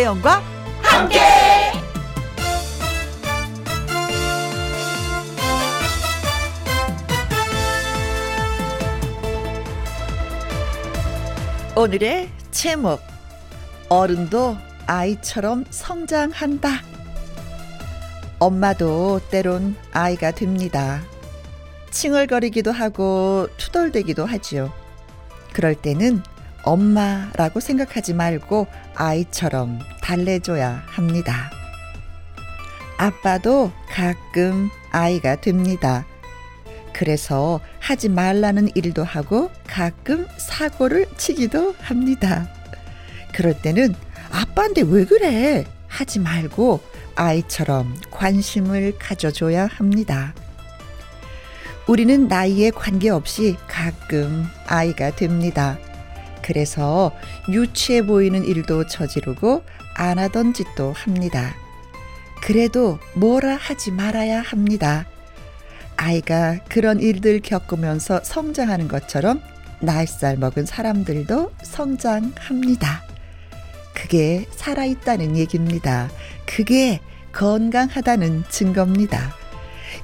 [0.00, 0.42] 김혜영과
[0.82, 1.18] 함께.
[11.76, 13.02] 오늘의 제목
[13.90, 14.56] 어른도
[14.86, 16.70] 아이처럼 성장한다.
[18.38, 21.02] 엄마도 때론 아이가 됩니다.
[21.90, 24.72] 칭얼거리기도 하고 투덜대기도 하지요.
[25.52, 26.22] 그럴 때는
[26.62, 31.50] 엄마라고 생각하지 말고 아이처럼 달래줘야 합니다.
[32.98, 36.04] 아빠도 가끔 아이가 됩니다.
[36.92, 42.48] 그래서 하지 말라는 일도 하고 가끔 사고를 치기도 합니다.
[43.32, 43.94] 그럴 때는
[44.30, 45.64] 아빠인데 왜 그래?
[45.88, 46.80] 하지 말고
[47.14, 50.34] 아이처럼 관심을 가져줘야 합니다.
[51.88, 55.78] 우리는 나이에 관계없이 가끔 아이가 됩니다.
[56.50, 57.12] 그래서
[57.48, 59.62] 유치해 보이는 일도 저지르고
[59.94, 61.54] 안 하던 짓도 합니다.
[62.42, 65.06] 그래도 뭐라 하지 말아야 합니다.
[65.96, 69.40] 아이가 그런 일들 겪으면서 성장하는 것처럼
[69.78, 73.04] 나이살 먹은 사람들도 성장합니다.
[73.94, 76.10] 그게 살아있다는 얘기입니다.
[76.46, 76.98] 그게
[77.30, 79.36] 건강하다는 증거입니다.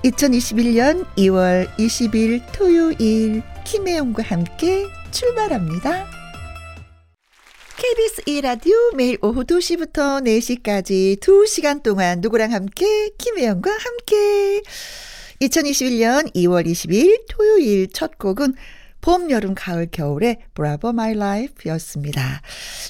[0.04, 6.06] 2021년 2월 20일 토요일 김혜영과 함께 출발합니다.
[7.76, 14.62] KBS 1라디오 매일 오후 2시부터 4시까지 2시간 동안 누구랑 함께 김혜영과 함께
[15.42, 18.54] 2021년 2월 20일 토요일 첫 곡은
[19.02, 22.40] 봄, 여름, 가을, 겨울의 Bravo My Life였습니다.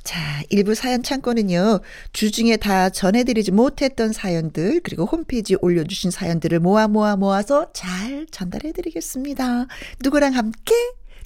[0.04, 1.80] 자, 일부 사연 창고는요,
[2.12, 9.66] 주중에 다 전해드리지 못했던 사연들, 그리고 홈페이지에 올려주신 사연들을 모아 모아 모아서 잘 전달해드리겠습니다.
[10.04, 10.75] 누구랑 함께?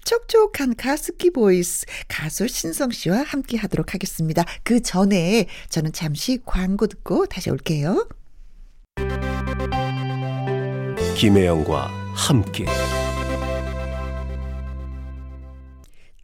[0.05, 4.45] 촉촉한 가습기 voice 가수 신성 씨와 함께 하도록 하겠습니다.
[4.63, 8.09] 그 전에 저는 잠시 광고 듣고 다시 올게요.
[11.17, 12.65] 김혜영과 함께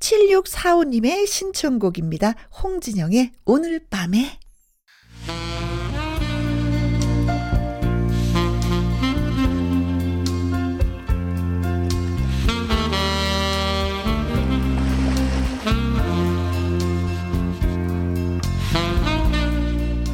[0.00, 2.34] 7645님의 신청곡입니다.
[2.62, 4.38] 홍진영의 오늘 밤에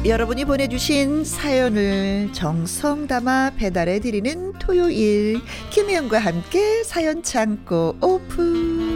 [0.05, 8.92] 여러분이 보내주신 사연을 정성 담아 배달해 드리는 토요일 김혜영과 함께 사연 창고 오픈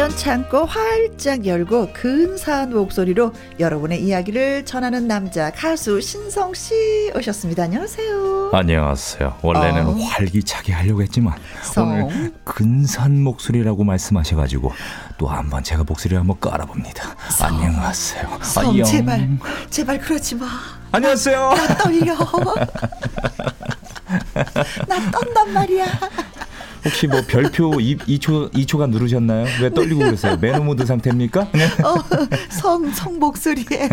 [0.00, 7.64] 사연 창고 활짝 열고 근사한 목소리로 여러분의 이야기를 전하는 남자 가수 신성 씨 오셨습니다.
[7.64, 8.48] 안녕하세요.
[8.54, 9.36] 안녕하세요.
[9.42, 9.92] 원래는 어.
[9.92, 11.90] 활기차게 하려고 했지만 성.
[12.06, 14.72] 오늘 근사한 목소리라고 말씀하셔가지고
[15.18, 17.14] 또 한번 제가 목소리를 한번 깔아봅니다.
[17.42, 18.38] 안녕하세요.
[18.40, 18.86] 성 안녕.
[18.86, 19.28] 제발
[19.68, 20.46] 제발 그러지 마.
[20.92, 21.52] 안녕하세요.
[21.52, 22.14] 나 떨려.
[24.88, 25.84] 나 떤단 말이야.
[26.84, 29.46] 혹시 뭐 별표 2, 2초 2초간 누르셨나요?
[29.62, 30.36] 왜 떨리고 그러세요?
[30.40, 31.48] 매너 모드 상태입니까?
[31.52, 31.64] 네.
[31.84, 31.96] 어,
[32.50, 33.88] 성, 성 목소리에.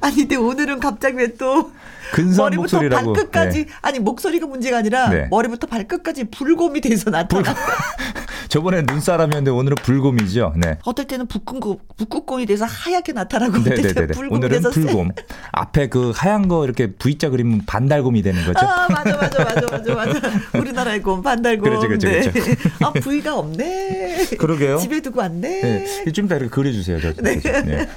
[0.00, 1.70] 아니, 근데 오늘은 갑자기 왜 또.
[2.16, 3.12] 머리부터 목소리라고.
[3.12, 3.64] 발끝까지.
[3.66, 3.72] 네.
[3.82, 5.26] 아니, 목소리가 문제가 아니라 네.
[5.30, 7.54] 머리부터 발끝까지 불곰이 돼서 나타나.
[8.48, 10.54] 저번에 눈사람이었는데 오늘은 불곰이죠.
[10.56, 10.78] 네.
[10.84, 13.62] 어떨 때는 북극곰, 북극곰이 돼서 하얗게 나타나고.
[13.62, 14.06] 때는 네네네.
[14.08, 15.10] 불곰이 오늘은 돼서 불곰.
[15.52, 18.58] 앞에 그 하얀 거 이렇게 V자 그리면 반달곰이 되는 거죠.
[18.66, 20.20] 아, 맞아, 맞아, 맞아, 맞아, 맞아.
[20.54, 21.62] 우리나라의 곰, 반달곰.
[21.64, 22.30] 그렇죠, 그렇죠, 네.
[22.30, 22.50] 그렇죠.
[22.86, 24.28] 아, 부위가 없네.
[24.38, 24.78] 그러게요.
[24.78, 25.60] 집에 두고 왔네.
[25.60, 26.12] 네.
[26.12, 27.00] 좀 이따 이렇게 그려주세요.
[27.00, 27.38] 저, 네.
[27.40, 27.62] 네.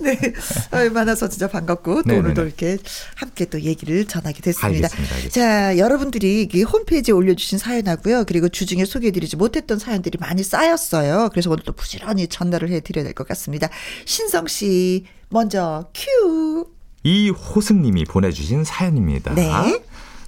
[0.00, 0.16] 네.
[0.16, 0.32] 네.
[0.72, 2.16] 어, 만나서 진짜 반갑고 또.
[2.16, 2.78] 오늘도 이렇게
[3.14, 4.66] 함께 또 얘기를 전하게 됐습니다.
[4.88, 5.30] 알겠습니다, 알겠습니다.
[5.40, 8.24] 자, 여러분들이 이 홈페이지에 올려주신 사연하고요.
[8.26, 11.28] 그리고 주중에 소개해드리지 못했던 사연들이 많이 쌓였어요.
[11.30, 13.68] 그래서 오늘 또 부지런히 전달을 해드려야 될 것 같습니다.
[14.04, 16.66] 신성 씨, 먼저 큐.
[17.04, 19.34] 이호승님이 보내주신 사연입니다.
[19.34, 19.50] 네.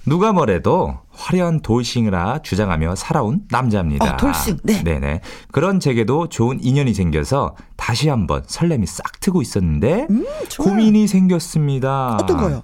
[0.03, 4.13] 누가 뭐래도 화려한 돌싱이라 주장하며 살아온 남자입니다.
[4.15, 4.83] 어, 돌싱, 네.
[4.83, 5.21] 네네.
[5.51, 10.25] 그런 제게도 좋은 인연이 생겨서 다시 한번 설렘이 싹 트고 있었는데 음.
[10.57, 12.17] 고민이 생겼습니다.
[12.19, 12.63] 어떤 거요?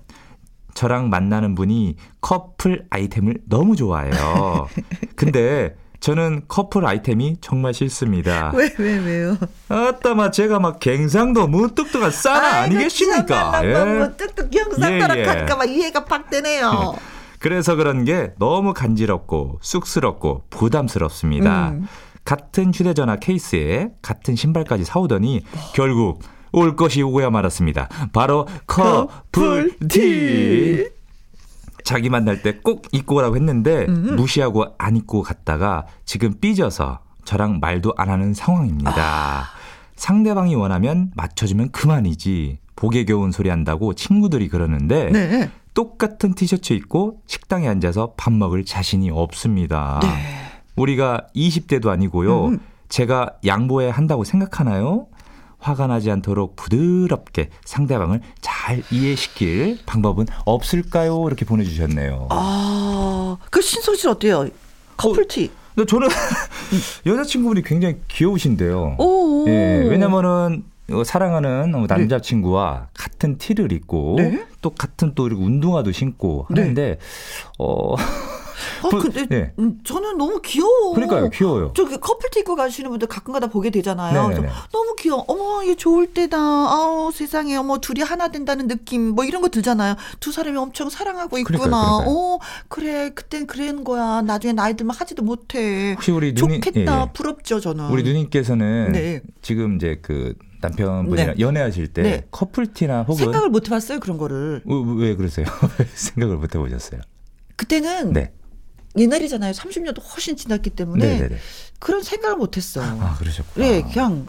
[0.77, 4.68] 저랑 만나는 분이 커플 아이템을 너무 좋아해요.
[5.15, 8.51] 근데 저는 커플 아이템이 정말 싫습니다.
[8.56, 9.38] 왜, 왜, 왜요?
[9.69, 13.65] 아따 마 제가 막 갱상도 무뚝뚝한 싸나 아 니겠습니까?
[13.65, 13.69] 예.
[13.69, 13.97] 예.
[13.97, 15.25] 뭐 뚝뚝 영상 따라 예, 예.
[15.25, 16.94] 갈까봐 이해가 팍 되네요.
[17.39, 21.69] 그래서 그런 게 너무 간지럽고 쑥스럽고 부담스럽습니다.
[21.69, 21.88] 음.
[22.23, 25.41] 같은 휴대전화 케이스에 같은 신발까지 사오더니
[25.73, 26.19] 결국
[26.57, 27.89] 올 것이 오고야 말았습니다.
[28.13, 28.48] 바로
[29.57, 30.89] 커플티.
[31.83, 34.15] 자기 만날 때 꼭 입고 오라고 했는데 음.
[34.18, 38.94] 무시하고 안 입고 갔다가 지금 삐져서 저랑 말도 안 하는 상황입니다.
[38.98, 39.44] 아.
[39.95, 42.59] 상대방이 원하면 맞춰주면 그만이지.
[42.75, 45.50] 복에 겨운 소리 한다고 친구들이 그러는데 네.
[45.74, 50.00] 똑같은 티셔츠 입고 식당에 앉아서 밥 먹을 자신이 없습니다.
[50.04, 50.07] 네.
[50.75, 52.48] 우리가 20대도 아니고요.
[52.48, 52.59] 음.
[52.89, 55.07] 제가 양보해야 한다고 생각하나요?
[55.59, 61.25] 화가 나지 않도록 부드럽게 상대방을 잘 이해시킬 방법은 없을까요?
[61.27, 62.27] 이렇게 보내주셨네요.
[62.30, 64.48] 아, 그 신성 씨 어때요?
[64.98, 65.51] 커플티.
[65.75, 66.07] 근데 저는
[67.06, 68.95] 여자친구분이 굉장히 귀여우신데요.
[69.00, 69.45] 오.
[69.48, 74.45] 예, 왜냐면은 어, 사랑하는 어, 남자친구와 같은 티를 입고 네.
[74.62, 76.98] 또 같은 또 운동화도 신고 하는데
[77.59, 77.95] 어
[78.83, 79.54] 아, 부- 근데 예.
[79.59, 80.94] 음, 저는 너무 귀여워.
[80.94, 81.74] 그러니까요 귀여워요.
[81.75, 84.13] 저기 커플티 입고 가시는 분들 가끔가다 보게 되잖아요.
[84.30, 84.42] 네네네.
[84.42, 85.25] 그래서 너무 귀여워.
[85.27, 86.38] 어머, 얘 좋을 때다.
[86.38, 87.56] 아우, 세상에.
[87.56, 89.09] 어머, 둘이 하나 된다는 느낌.
[89.09, 89.95] 뭐 이런 거 들잖아요.
[90.19, 91.57] 두 사람이 엄청 사랑하고 있구나.
[91.59, 92.15] 그러니까요, 그러니까요.
[92.36, 93.09] 어, 그래.
[93.12, 94.21] 그땐 그런 거야.
[94.21, 95.94] 나중에 나이 들면 하지도 못해.
[95.94, 96.98] 혹시 우리 누님 좋겠다.
[96.98, 97.12] 예, 예.
[97.13, 97.89] 부럽죠, 저는.
[97.89, 99.21] 우리 누님께서는 네.
[99.42, 101.39] 지금 이제 그 남편분이랑 네.
[101.39, 102.27] 연애하실 때 네.
[102.31, 104.63] 커플티나 혹은 생각을 못 해봤어요, 그런 거를.
[104.68, 105.45] 어, 왜 그러세요?
[105.80, 107.01] 왜 생각을 못 해보셨어요?
[107.56, 108.31] 그때는 네.
[108.97, 109.53] 옛날이잖아요.
[109.53, 111.38] 30년도 훨씬 지났기 때문에 네네네.
[111.79, 112.97] 그런 생각을 못 했어요.
[113.01, 113.65] 아 그러셨구나.
[113.65, 114.27] 네, 그냥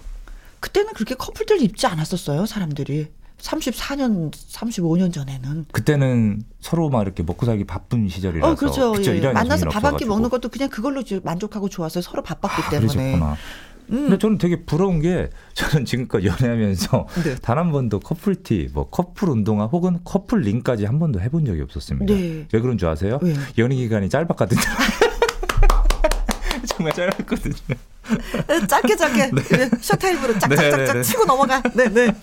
[0.60, 3.08] 그때는 그렇게 커플들 입지 않았었어요, 사람들이.
[3.40, 5.66] 34년, 35년 전에는.
[5.70, 8.94] 그때는 서로 막 이렇게 먹고 살기 바쁜 시절이라서 어, 그렇죠.
[8.98, 9.16] 예.
[9.16, 10.04] 일하는 만나서 밥 한 끼.
[10.04, 12.02] 먹는 것도 그냥 그걸로 만족하고 좋았어요.
[12.02, 12.92] 서로 바빴기 아, 때문에.
[12.94, 13.36] 그러셨구나.
[13.90, 14.02] 음.
[14.02, 17.34] 근데 저는 되게 부러운 게 저는 지금껏 연애하면서 네.
[17.42, 22.12] 단한 번도 커플티, 뭐 커플 운동화 혹은 커플 링까지 한 번도 해본 적이 없었습니다.
[22.12, 22.46] 네.
[22.52, 23.18] 왜 그런 줄 아세요?
[23.22, 23.36] 왜요?
[23.58, 24.60] 연애 기간이 짧았거든요.
[26.66, 27.54] 정말 짧았거든요.
[28.68, 29.70] 짧게 짧게 네.
[29.80, 31.02] 셔타임으로 네, 짝짝짝짝 네, 네.
[31.02, 31.62] 치고 넘어가.
[31.74, 32.14] 네, 네.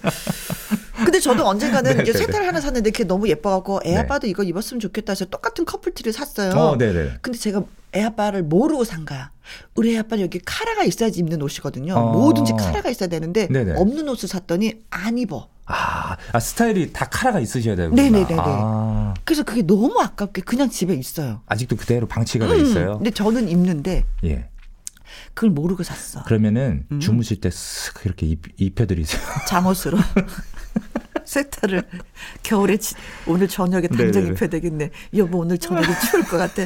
[0.98, 3.98] 근데 저도 언젠가는 네, 이제 네, 색깔 하나 샀는데 그게 너무 예뻐갖고 애 네.
[3.98, 6.52] 아빠도 이거 입었으면 좋겠다 해서 똑같은 커플티를 샀어요.
[6.52, 7.18] 어, 네네.
[7.22, 7.64] 근데 제가
[7.96, 9.32] 애 아빠를 모르고 산 거야.
[9.76, 11.96] 우리 애 아빠는 여기 카라가 있어야지 입는 옷이거든요.
[11.96, 12.12] 어.
[12.14, 13.74] 뭐든지 카라가 있어야 되는데 네네.
[13.78, 15.50] 없는 옷을 샀더니 안 입어.
[15.68, 18.00] 아, 아, 스타일이 다 카라가 있으셔야 되구나.
[18.00, 18.36] 네네네네.
[18.38, 21.42] 아, 그래서 그게 너무 아깝게 그냥 집에 있어요.
[21.48, 22.98] 아직도 그대로 방치가 돼 음, 있어요.
[22.98, 24.48] 근데 저는 입는데 예.
[25.34, 26.24] 그걸 모르고 샀어.
[26.24, 27.00] 그러면은 음.
[27.00, 29.22] 주무실 때 쓱 이렇게 입, 입혀드리세요.
[29.48, 29.98] 잠옷으로.
[31.26, 31.84] 세타를
[32.44, 32.94] 겨울에 지-
[33.26, 34.30] 오늘 저녁에 당장 네네네.
[34.34, 34.92] 입혀야 되겠네.
[35.18, 36.64] 여보 오늘 저녁에 추울 것 같아.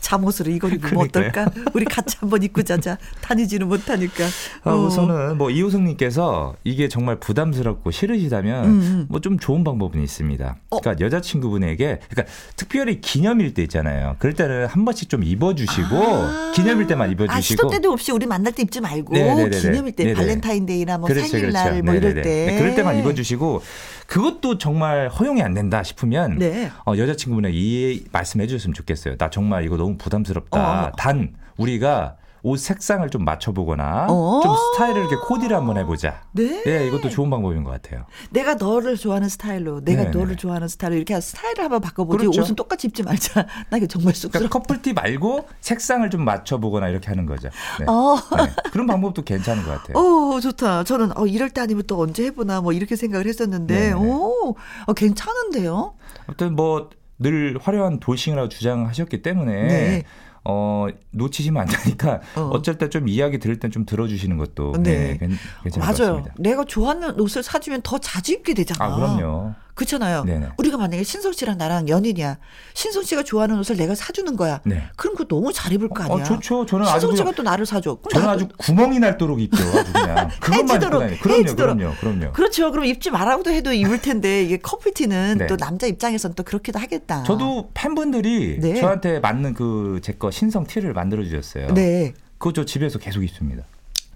[0.00, 1.46] 잠옷으로 이걸 입으면 그러니까요.
[1.46, 1.70] 어떨까?
[1.74, 2.96] 우리 같이 한번 입고 자자.
[3.20, 4.24] 다니지는 못하니까.
[4.64, 4.86] 아, 어.
[4.86, 9.06] 우선은 뭐 이호성님께서 이게 정말 부담스럽고 싫으시다면 음, 음.
[9.08, 10.56] 뭐좀 좋은 방법은 있습니다.
[10.70, 10.80] 어.
[10.80, 14.16] 그러니까 여자친구분에게 그러니까 특별히 기념일 때 있잖아요.
[14.18, 16.52] 그럴 때는 한 번씩 좀 입어주시고 아.
[16.54, 19.58] 기념일 때만 아, 입어주시고 시도 때도 없이 우리 만날 때 입지 말고 네네네네.
[19.60, 20.14] 기념일 때 네네.
[20.14, 21.84] 발렌타인데이나 뭐 그렇죠, 생일날 그렇죠.
[21.84, 22.22] 뭐 이럴 네네네.
[22.22, 23.62] 때 네, 그럴 때만 입어주시고
[24.06, 26.70] 그것도 정말 허용이 안 된다 싶으면 네.
[26.86, 29.16] 어, 여자친구분에게 이 말씀해 주셨으면 좋겠어요.
[29.16, 30.88] 나 정말 이거 너무 부담스럽다.
[30.88, 30.92] 어.
[30.96, 34.40] 단 우리가 옷 색상을 좀 맞춰보거나 어.
[34.42, 36.22] 좀 스타일을 이렇게 코디를 한번 해보자.
[36.32, 36.62] 네.
[36.66, 38.04] 예, 이것도 좋은 방법인 것 같아요.
[38.30, 40.16] 내가 너를 좋아하는 스타일로 내가 네네.
[40.16, 42.40] 너를 좋아하는 스타일로 이렇게 스타일을 한번 바꿔보지 그렇죠.
[42.40, 43.44] 옷은 똑같이 입지 말자.
[43.70, 44.48] 나 이거 정말 쑥스러워.
[44.48, 47.48] 그러니까 커플티 말고 색상을 좀 맞춰보거나 이렇게 하는 거죠.
[47.80, 47.86] 네.
[47.88, 48.16] 어.
[48.36, 48.50] 네.
[48.70, 49.98] 그런 방법도 괜찮은 것 같아요.
[49.98, 50.84] 오, 좋다.
[50.84, 53.92] 저는 어, 이럴 때 아니면 또 언제 해보나 뭐 이렇게 생각을 했었는데, 네네.
[53.94, 54.54] 오,
[54.86, 55.94] 어, 괜찮은데요?
[56.26, 60.02] 아무튼 뭐 늘 화려한 돌싱이라고 주장하셨기 때문에 네.
[60.44, 62.40] 어, 놓치시면 안 되니까 어.
[62.42, 62.62] 어.
[62.62, 64.82] 쩔때 좀 이야기 들을 땐 좀 들어주시는 것도 네.
[64.82, 65.18] 네.
[65.18, 66.12] 괜- 괜찮을 것 맞아요.
[66.16, 66.34] 같습니다.
[66.38, 68.84] 내가 좋아하는 옷을 사주면 더 자주 입게 되잖아.
[68.84, 69.54] 아, 그럼요.
[69.78, 70.24] 그렇잖아요.
[70.24, 70.48] 네네.
[70.58, 72.38] 우리가 만약에 신성 씨랑 나랑 연인이야.
[72.74, 74.60] 신성 씨가 좋아하는 옷을 내가 사주는 거야.
[74.64, 74.82] 네.
[74.96, 76.16] 그럼 그거 너무 잘 입을 거 아니야.
[76.16, 76.66] 어, 좋죠.
[76.66, 77.96] 저는 신성 씨가 또 나를 사줘.
[78.10, 79.62] 저는 나도- 아주 구멍이 날 도록 입죠.
[79.62, 81.16] 아주 그냥 그것만 입고 다녀요.
[81.22, 81.54] 그럼요.
[81.54, 82.32] 그럼요, 그럼요.
[82.32, 82.70] 그렇죠.
[82.72, 85.46] 그럼 입지 말라고도 해도 입을 텐데 이게 커플티는 네.
[85.46, 87.22] 또 남자 입장에선 또 그렇기도 하겠다.
[87.22, 88.80] 저도 팬분들이 네.
[88.80, 91.72] 저한테 맞는 그 제 거 신성 티를 만들어 주셨어요.
[91.74, 92.14] 네.
[92.38, 93.62] 그거 저 집에서 계속 입습니다.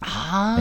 [0.00, 0.57] 아.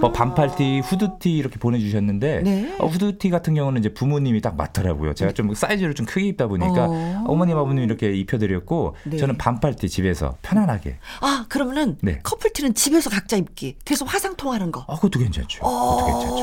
[0.00, 0.08] 네.
[0.08, 2.76] 뭐 반팔티, 후드티 이렇게 보내주셨는데 네.
[2.78, 5.14] 어, 후드티 같은 경우는 이제 부모님이 딱 맞더라고요.
[5.14, 7.24] 제가 좀 사이즈를 좀 크게 입다 보니까 어.
[7.26, 7.36] 어.
[7.36, 9.18] 머님 아버님 이렇게 입혀드렸고 네.
[9.18, 10.96] 저는 반팔티 집에서 편안하게.
[11.20, 12.20] 아, 그러면은 네.
[12.22, 13.76] 커플티는 집에서 각자 입기.
[13.84, 14.84] 그래서 화상 통하는 거.
[14.86, 15.60] 어, 그것도 괜찮죠.
[15.60, 16.36] 그것도 괜찮죠.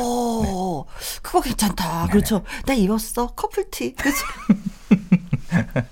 [0.43, 0.51] 네.
[0.53, 0.85] 어,
[1.21, 2.01] 그거 괜찮다.
[2.01, 2.11] 네네.
[2.11, 2.43] 그렇죠.
[2.65, 3.27] 나 입었어.
[3.27, 3.93] 커플티.
[3.93, 4.17] 그렇죠.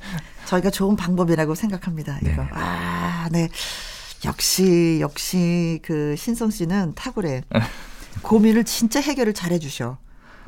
[0.46, 2.20] 저희가 좋은 방법이라고 생각합니다.
[2.22, 2.46] 이거.
[2.52, 3.50] 아, 네.
[4.26, 7.44] 역시 역시 그 신성 씨는 탁월해.
[8.22, 9.98] 고민을 진짜 해결을 잘해 주셔.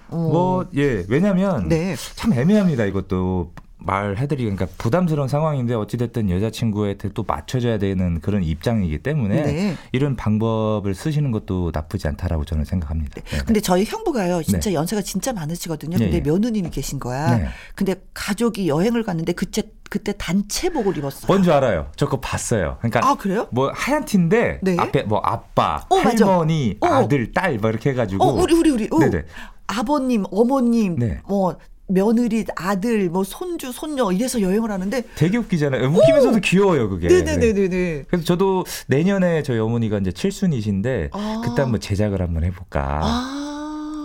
[0.09, 0.15] 어.
[0.15, 1.95] 뭐, 예, 왜냐면 네.
[2.15, 2.85] 참 애매합니다.
[2.85, 9.75] 이것도 말해드리기 그러니까 부담스러운 상황인데 어찌됐든 여자친구한테 또 맞춰줘야 되는 그런 입장이기 때문에 네.
[9.91, 13.21] 이런 방법을 쓰시는 것도 나쁘지 않다라고 저는 생각합니다.
[13.21, 13.37] 네.
[13.45, 15.97] 근데 저희 형부가요, 진짜 연세가 진짜 많으시거든요.
[15.97, 16.29] 근데 네.
[16.29, 17.37] 며느님이 계신 거야.
[17.37, 17.47] 네.
[17.75, 21.27] 근데 가족이 여행을 갔는데 그때 그때 단체복을 입었어요.
[21.27, 21.87] 뭔지 알아요.
[21.95, 22.77] 저 그거 봤어요.
[22.79, 23.47] 그러니까 아, 그래요?
[23.51, 24.75] 뭐 하얀 티인데 네.
[24.77, 26.25] 앞에 뭐 아빠, 어, 맞아.
[26.25, 26.87] 할머니, 어.
[26.87, 28.89] 아들, 딸뭐 이렇게 해가지고 어, 우리 우리 우리.
[28.91, 28.99] 어.
[28.99, 29.23] 네네.
[29.67, 31.19] 아버님, 어머님, 네.
[31.27, 31.57] 뭐
[31.89, 35.87] 며느리, 아들, 뭐 손주, 손녀 이래서 여행을 하는데 되게 웃기잖아요.
[35.87, 37.07] 웃기면서도 귀여워요 그게.
[37.07, 38.03] 네네네네 네.
[38.07, 41.41] 그래서 저도 내년에 저희 어머니가 이제 칠순이신데 아.
[41.45, 42.99] 그때 한번 제작을 한번 해볼까.
[43.03, 43.43] 아.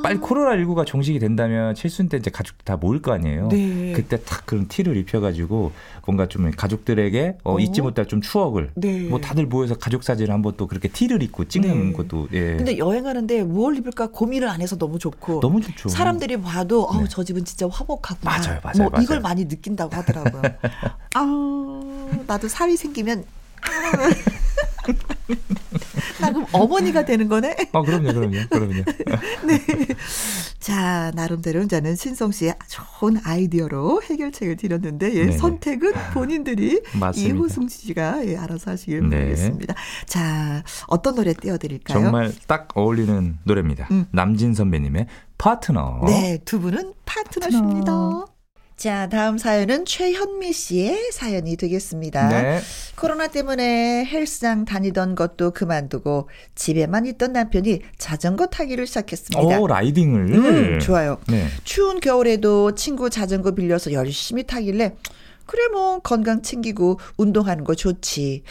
[0.02, 3.48] 빨리 코로나19가 종식이 된다면 칠순 때 이제 가족들 다 모일 거 아니에요.
[3.48, 3.92] 네.
[3.94, 5.72] 그때 탁 그런 티를 입혀가지고
[6.06, 7.58] 뭔가 좀 가족들에게 어, 어?
[7.58, 9.08] 잊지 못할 좀 추억을 네.
[9.08, 11.92] 뭐 다들 모여서 가족 사진을 한번 또 그렇게 티를 입고 찍는 네.
[11.92, 12.56] 것도 예.
[12.56, 15.88] 근데 여행하는데 뭘 입을까 고민을 안 해서 너무 좋고 너무 좋죠.
[15.88, 17.06] 사람들이 봐도 아우 네.
[17.08, 18.30] 저 집은 진짜 화목하구나.
[18.30, 19.02] 맞아요, 맞아요, 뭐 맞아요.
[19.02, 20.42] 이걸 많이 느낀다고 하더라고요.
[21.14, 23.24] 아 나도 사위 생기면
[23.62, 23.68] 아.
[26.22, 27.56] 나 그럼 어머니가 되는 거네.
[27.72, 28.82] 아 그럼요, 그럼요, 그럼요.
[30.60, 35.32] 자 나름대로 저는 신성 씨의 좋은 아이디어로 해결책을 드렸는데 예, 네.
[35.36, 37.34] 선택은 본인들이 맞습니다.
[37.34, 39.16] 이호승 씨가 예, 알아서 하시길 네.
[39.16, 39.74] 바라겠습니다.
[40.06, 42.00] 자 어떤 노래 띄워드릴까요?
[42.02, 43.88] 정말 딱 어울리는 노래입니다.
[43.90, 44.06] 음.
[44.12, 45.06] 남진 선배님의
[45.38, 46.02] 파트너.
[46.06, 48.26] 네, 두 분은 파트너십니다.
[48.82, 52.28] 자, 다음 사연은 최현미 씨의 사연이 되겠습니다.
[52.30, 52.60] 네.
[52.96, 59.60] 코로나 때문에 헬스장 다니던 것도 그만두고 집에만 있던 남편이 자전거 타기를 시작했습니다.
[59.60, 60.34] 오 라이딩을.
[60.34, 61.18] 음, 좋아요.
[61.28, 61.46] 네.
[61.62, 64.96] 추운 겨울에도 친구 자전거 빌려서 열심히 타길래
[65.46, 68.42] 그래 뭐 건강 챙기고 운동하는 거 좋지.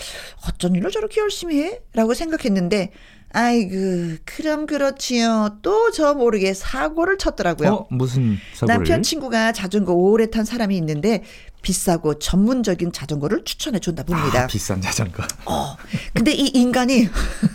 [0.47, 1.81] 어쩐 일로 저렇게 열심히 해?
[1.91, 2.91] 라고 생각했는데
[3.33, 5.57] 아이고 그럼 그렇지요.
[5.61, 7.69] 또 저 모르게 사고를 쳤더라고요.
[7.69, 8.75] 어 무슨 사고를?
[8.77, 11.23] 남편 친구가 자전거 오래 탄 사람이 있는데
[11.61, 14.43] 비싸고 전문적인 자전거를 추천해 준다 봅니다.
[14.43, 15.23] 아, 비싼 자전거.
[15.45, 15.75] 어,
[16.13, 17.07] 근데 이 인간이,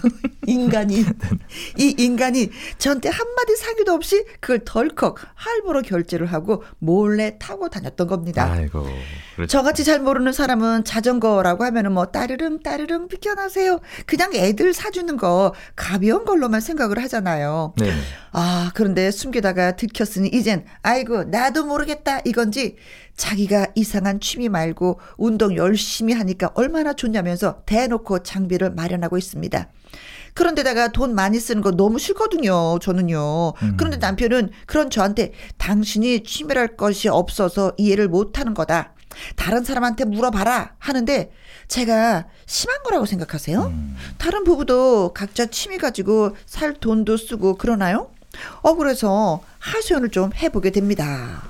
[0.47, 1.05] 인간이,
[1.79, 8.51] 이 인간이 저한테 한마디 상의도 없이 그걸 덜컥 할부로 결제를 하고 몰래 타고 다녔던 겁니다.
[8.51, 8.87] 아이고.
[9.35, 9.51] 그렇죠.
[9.51, 13.81] 저같이 잘 모르는 사람은 자전거라고 하면은 뭐 따르릉 따르릉 비켜나세요.
[14.07, 17.75] 그냥 애들 사주는 거 가벼운 걸로만 생각을 하잖아요.
[17.77, 17.93] 네.
[18.33, 22.77] 아, 그런데 숨기다가 들켰으니 이젠 아이고 나도 모르겠다 이건지
[23.17, 29.69] 자기가 이상한 취미 말고 운동 열심히 하니까 얼마나 좋냐면서 대놓고 장비를 마련하고 있습니다.
[30.35, 32.79] 그런데다가 돈 많이 쓰는 거 너무 싫거든요.
[32.81, 33.55] 저는요.
[33.79, 38.93] 그런데 남편은 그런 저한테 당신이 취미랄 것이 없어서 이해를 못 하는 거다.
[39.35, 41.31] 다른 사람한테 물어봐라 하는데
[41.69, 43.73] 제가 심한 거라고 생각하세요?
[44.19, 48.11] 다른 부부도 각자 취미 가지고 살 돈도 쓰고 그러나요?
[48.61, 51.45] 어 그래서 하소연을 좀 해보게 됩니다.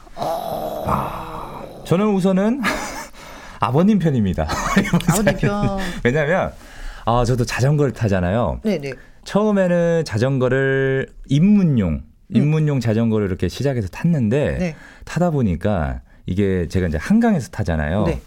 [1.86, 2.60] 저는 우선은
[3.60, 4.46] 아버님 편입니다.
[5.08, 5.78] 아버님 편.
[6.04, 6.52] 왜냐면
[7.04, 8.60] 아 저도 자전거를 타잖아요.
[8.64, 8.92] 네네.
[9.24, 14.76] 처음에는 자전거를 입문용 입문용 자전거를 이렇게 시작해서 탔는데 네.
[15.04, 18.04] 타다 보니까 이게 제가 이제 한강에서 타잖아요.
[18.04, 18.20] 네.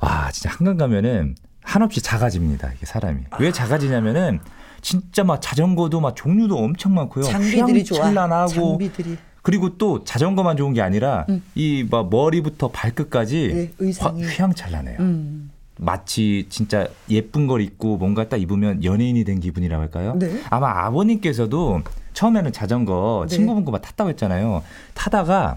[0.00, 2.72] 와 진짜 한강 가면은 한없이 작아집니다.
[2.74, 4.40] 이게 사람이 왜 작아지냐면은
[4.80, 7.24] 진짜 막 자전거도 막 종류도 엄청 많고요.
[7.24, 8.04] 장비들이 좋아.
[8.04, 9.18] 찬란하고 장비들이.
[9.42, 11.42] 그리고 또 자전거만 좋은 게 아니라 음.
[11.54, 13.92] 이막 머리부터 발끝까지 네.
[14.00, 14.98] 화- 휘황찬란해요.
[15.00, 15.50] 음.
[15.80, 20.14] 마치 진짜 예쁜 걸 입고 뭔가 딱 입으면 연예인이 된 기분이라고 할까요?
[20.18, 20.42] 네.
[20.50, 21.82] 아마 아버님께서도
[22.14, 23.36] 처음에는 자전거 네.
[23.36, 24.64] 친구분과 탔다고 했잖아요.
[24.94, 25.56] 타다가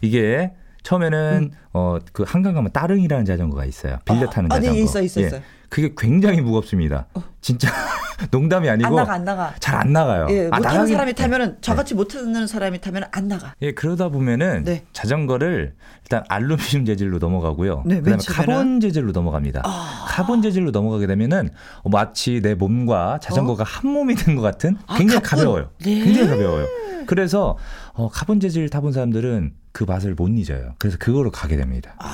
[0.00, 0.52] 이게
[0.82, 1.56] 처음에는 음.
[1.72, 3.98] 어그 한강 가면 따릉이라는 자전거가 있어요.
[4.04, 4.82] 빌려 타는 아, 네, 자전거.
[4.82, 5.26] 있어, 있어, 예.
[5.26, 5.40] 있어요.
[5.68, 7.06] 그게 굉장히 무겁습니다.
[7.40, 7.68] 진짜
[8.30, 9.54] 농담이 아니고 안 나가 안 나가.
[9.60, 10.26] 잘 안 나가요.
[10.30, 11.58] 예, 아, 못하는 사람이 타면은 네.
[11.60, 13.54] 저같이 못하는 사람이 타면 안 나가.
[13.62, 14.84] 예, 그러다 보면은 네.
[14.92, 15.74] 자전거를
[16.04, 17.82] 일단 알루미늄 재질로 넘어가고요.
[17.86, 18.22] 네, 맨 그다음에?
[18.52, 19.62] 카본 재질로 넘어갑니다.
[19.64, 20.04] 아.
[20.08, 21.50] 카본 재질로 넘어가게 되면은
[21.84, 25.38] 마치 내 몸과 자전거가 한 몸이 된 것 같은 아, 굉장히 카본.
[25.44, 25.70] 가벼워요.
[25.82, 26.00] 네.
[26.04, 26.66] 굉장히 가벼워요.
[27.06, 27.56] 그래서
[27.94, 30.74] 어, 카본 재질 타본 사람들은 그 맛을 못 잊어요.
[30.78, 31.94] 그래서 그거로 가게 됩니다.
[31.98, 32.12] 아.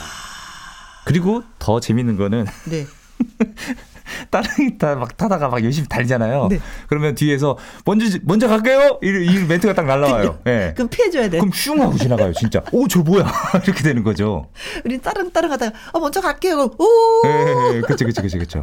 [1.04, 2.86] 그리고 더 재밌는 거는 네.
[4.30, 6.48] 따릉이 타, 막 타다가 막 열심히 달리잖아요.
[6.50, 6.60] 네.
[6.88, 8.98] 그러면 뒤에서 먼저 먼저 갈게요.
[9.02, 10.40] 이, 이 멘트가 딱 날라와요.
[10.46, 10.72] 예.
[10.74, 11.38] 그럼 피해줘야 돼.
[11.38, 12.62] 그럼 슝 하고 지나가요, 진짜.
[12.72, 13.30] 오, 저 뭐야?
[13.64, 14.48] 이렇게 되는 거죠.
[14.84, 16.70] 우리 따릉 따릉 하다가 어 먼저 갈게요.
[16.78, 16.86] 오.
[17.26, 18.62] 예, 예, 그쵸, 그쵸, 그쵸, 그쵸.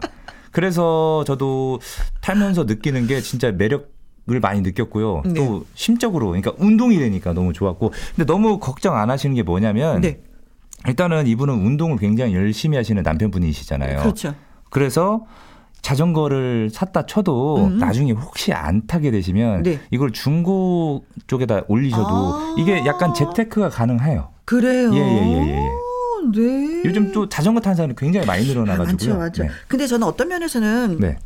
[0.51, 1.79] 그래서 저도
[2.21, 3.95] 타면서 느끼는 게 진짜 매력
[4.27, 5.21] 을 많이 느꼈고요.
[5.23, 5.33] 네.
[5.35, 7.93] 또 심적으로, 그러니까 운동이 되니까 너무 좋았고.
[8.15, 10.01] 근데 너무 걱정 안 하시는 게 뭐냐면.
[10.01, 10.19] 네.
[10.87, 13.99] 일단은 이분은 운동을 굉장히 열심히 하시는 남편분이시잖아요.
[13.99, 14.33] 그렇죠.
[14.75, 15.25] 그래서
[15.81, 17.77] 자전거를 샀다 쳐도 음.
[17.77, 19.79] 나중에 혹시 안 타게 되시면 네.
[19.89, 22.55] 이걸 중고 쪽에다 올리셔도 아.
[22.57, 24.33] 이게 약간 재테크가 가능해요.
[24.43, 24.93] 그래요.
[24.93, 25.69] 예, 예, 예, 예, 예.
[26.33, 26.81] 네.
[26.83, 29.17] 요즘 또 자전거 타는 사람이 굉장히 많이 아, 늘어나가지고요.
[29.17, 29.43] 많죠, 많죠.
[29.43, 29.49] 네.
[29.69, 31.19] 근데 저는 어떤 면에서는 네.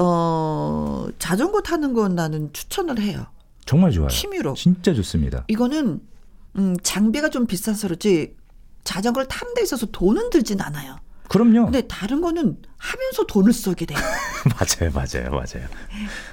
[0.00, 3.26] 어 자전거 타는 건 나는 추천을 해요.
[3.66, 4.08] 정말 좋아요.
[4.08, 4.54] 취미로.
[4.54, 5.44] 진짜 좋습니다.
[5.46, 6.00] 이거는
[6.56, 8.34] 음 장비가 좀 비싸서 그렇지
[8.82, 10.96] 자전거를 타는 데 있어서 돈은 들진 않아요.
[11.28, 11.64] 그럼요.
[11.64, 13.98] 근데 다른 거는 하면서 돈을 쓰게 돼요.
[14.46, 15.66] 맞아요, 맞아요, 맞아요.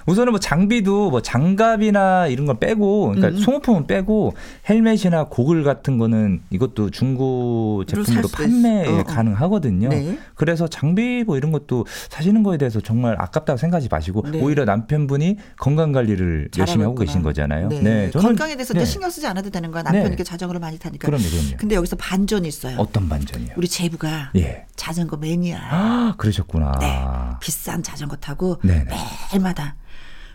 [0.05, 3.37] 우선은 뭐 장비도 뭐 장갑이나 이런 걸 빼고, 그러니까 음.
[3.37, 4.35] 소모품은 빼고
[4.69, 9.03] 헬멧이나 고글 같은 거는 이것도 중고 살 제품으로 수 판매 있- 어, 어.
[9.03, 9.89] 가능하거든요.
[9.89, 10.19] 네.
[10.35, 14.41] 그래서 장비 뭐 이런 것도 사시는 거에 대해서 정말 아깝다고 생각하지 마시고 네.
[14.41, 17.23] 오히려 남편분이 건강 관리를 열심히 하고 계신.
[17.23, 17.69] 거잖아요.
[17.69, 18.11] 네.
[18.11, 18.83] 저는- 건강에 대해서 네.
[18.85, 19.81] 신경 쓰지 않아도 되는 거야.
[19.83, 20.23] 남편이 네.
[20.23, 21.05] 자전거를 많이 타니까.
[21.07, 21.57] 그럼요, 그럼요.
[21.57, 22.75] 근데 여기서 반전이 있어요.
[22.77, 23.51] 어떤 반전이요?
[23.55, 24.65] 우리 제부가 예.
[24.75, 25.57] 자전거 매니아.
[25.61, 26.73] 아, 그러 셨구나.
[26.79, 27.01] 네.
[27.39, 28.85] 비싼 자전거 타고 네네.
[29.31, 29.75] 매일마다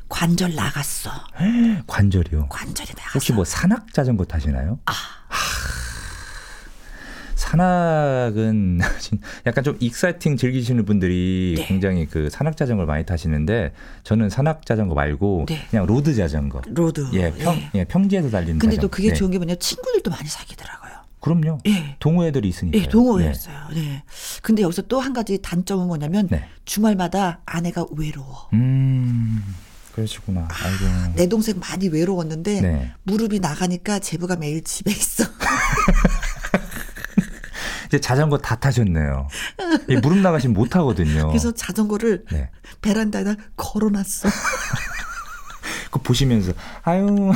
[0.08, 1.10] 관절 나갔어.
[1.86, 2.48] 관절이요.
[2.48, 3.10] 관절이 나갔어.
[3.14, 4.78] 혹시 뭐 산악 자전거 타시나요?
[4.86, 4.92] 아.
[7.34, 8.80] 산악은
[9.46, 11.66] 약간 좀 exciting 즐기시는 분들이 네.
[11.66, 15.64] 굉장히 그 산악 자전거를 많이 타시는데 저는 산악 자전거 말고 네.
[15.70, 16.60] 그냥 road 자전거.
[16.66, 17.08] road.
[17.14, 17.70] 예, 평, 예.
[17.74, 18.82] 예, 평지에서 달리는 근데 자전거.
[18.82, 19.14] 또 그게 네.
[19.14, 20.87] 좋은 게 뭐냐면 친구들도 많이 사귀더라고요.
[21.20, 21.58] 그럼요.
[21.66, 21.96] 예.
[21.98, 22.78] 동호회들이 있으니까.
[22.78, 23.56] 예, 동호회였어요.
[23.74, 24.02] 네.
[24.42, 26.48] 근데 여기서 또 한 가지 단점은 뭐냐면 네.
[26.64, 28.48] 주말마다 아내가 외로워.
[28.52, 29.42] 음.
[29.94, 30.46] 그러시구나.
[30.50, 31.14] 아이고.
[31.16, 32.92] 내 동생 많이 외로웠는데 네.
[33.02, 35.24] 무릎이 나가니까 제부가 매일 집에 있어.
[37.86, 39.28] 이제 자전거 다 타셨네요.
[39.88, 41.28] 이 무릎 나가시면 못 타거든요.
[41.28, 42.50] 그래서 자전거를 네.
[42.82, 44.28] 베란다에다 걸어놨어.
[45.90, 46.52] 그 보시면서
[46.82, 47.32] 아유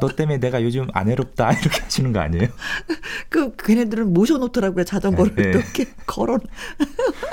[0.00, 2.48] 너 때문에 내가 요즘 안 외롭다 이렇게 하시는 거 아니에요?
[3.28, 5.42] 그 걔네들은 모셔놓더라고요 자전거를 네.
[5.50, 6.38] 이렇게 걸어.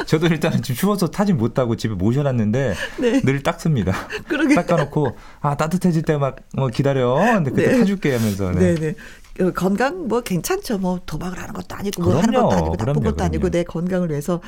[0.05, 3.21] 저도 일단은 지금 추워서 타진 못하고 집에 모셔놨는데 네.
[3.21, 3.93] 늘 닦습니다.
[4.27, 4.55] 그러게.
[4.55, 7.15] 닦아놓고 아 따뜻해질 때막 뭐 기다려.
[7.15, 7.79] 근데 그때 네.
[7.79, 8.51] 타줄게 하면서.
[8.51, 8.75] 네.
[8.75, 8.95] 네네.
[9.39, 10.79] 어, 건강 뭐 괜찮죠.
[10.79, 12.49] 뭐 도박을 하는 것도 아니고 뭐 하는 그럼요.
[12.49, 13.51] 것도 아니고 나쁜 그럼요, 것도 아니고 그럼요.
[13.51, 14.41] 내 건강을 위해서.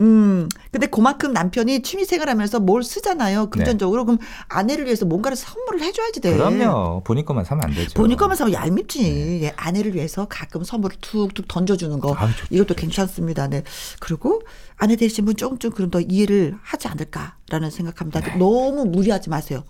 [0.00, 0.48] 음.
[0.70, 3.48] 근데 그만큼 남편이 취미 생활 하면서 뭘 쓰잖아요.
[3.50, 4.18] 금전적으로 그럼
[4.48, 6.30] 아내를 위해서 뭔가를 선물을 해줘야지 돼.
[6.32, 6.36] 네.
[6.36, 7.02] 그럼요.
[7.04, 7.94] 본인 것만 사면 안 되죠.
[7.94, 9.40] 본인 것만 사면 얄밉지.
[9.44, 12.14] 예, 아내를 위해서 가끔 선물을 툭툭 던져주는 거.
[12.14, 12.80] 아유, 좋죠, 이것도 좋죠.
[12.80, 13.48] 괜찮습니다.
[13.48, 13.62] 네.
[14.00, 14.42] 그리고
[14.76, 18.36] 아내 대신은 조금 그럼 더 이해를 하지 않을까라는 생각합니다.
[18.36, 19.64] 너무 무리하지 마세요.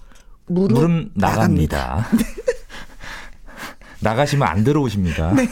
[0.49, 0.81] 무릎, 네.
[0.81, 1.97] 무릎 나갑니다.
[1.97, 2.09] 나
[4.15, 5.33] 가시면 안 들어오십니다.
[5.37, 5.49] 네.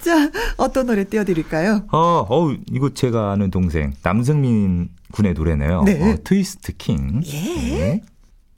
[0.00, 1.84] 자, 어떤 노래 띄워드릴까요?
[1.90, 5.82] 어, 어, 이거 제가 아는 동생 남승민 군의 노래네요.
[5.82, 6.12] 네.
[6.12, 7.22] 어, 트위스트 킹.
[7.24, 7.40] 예.
[7.78, 8.02] 네.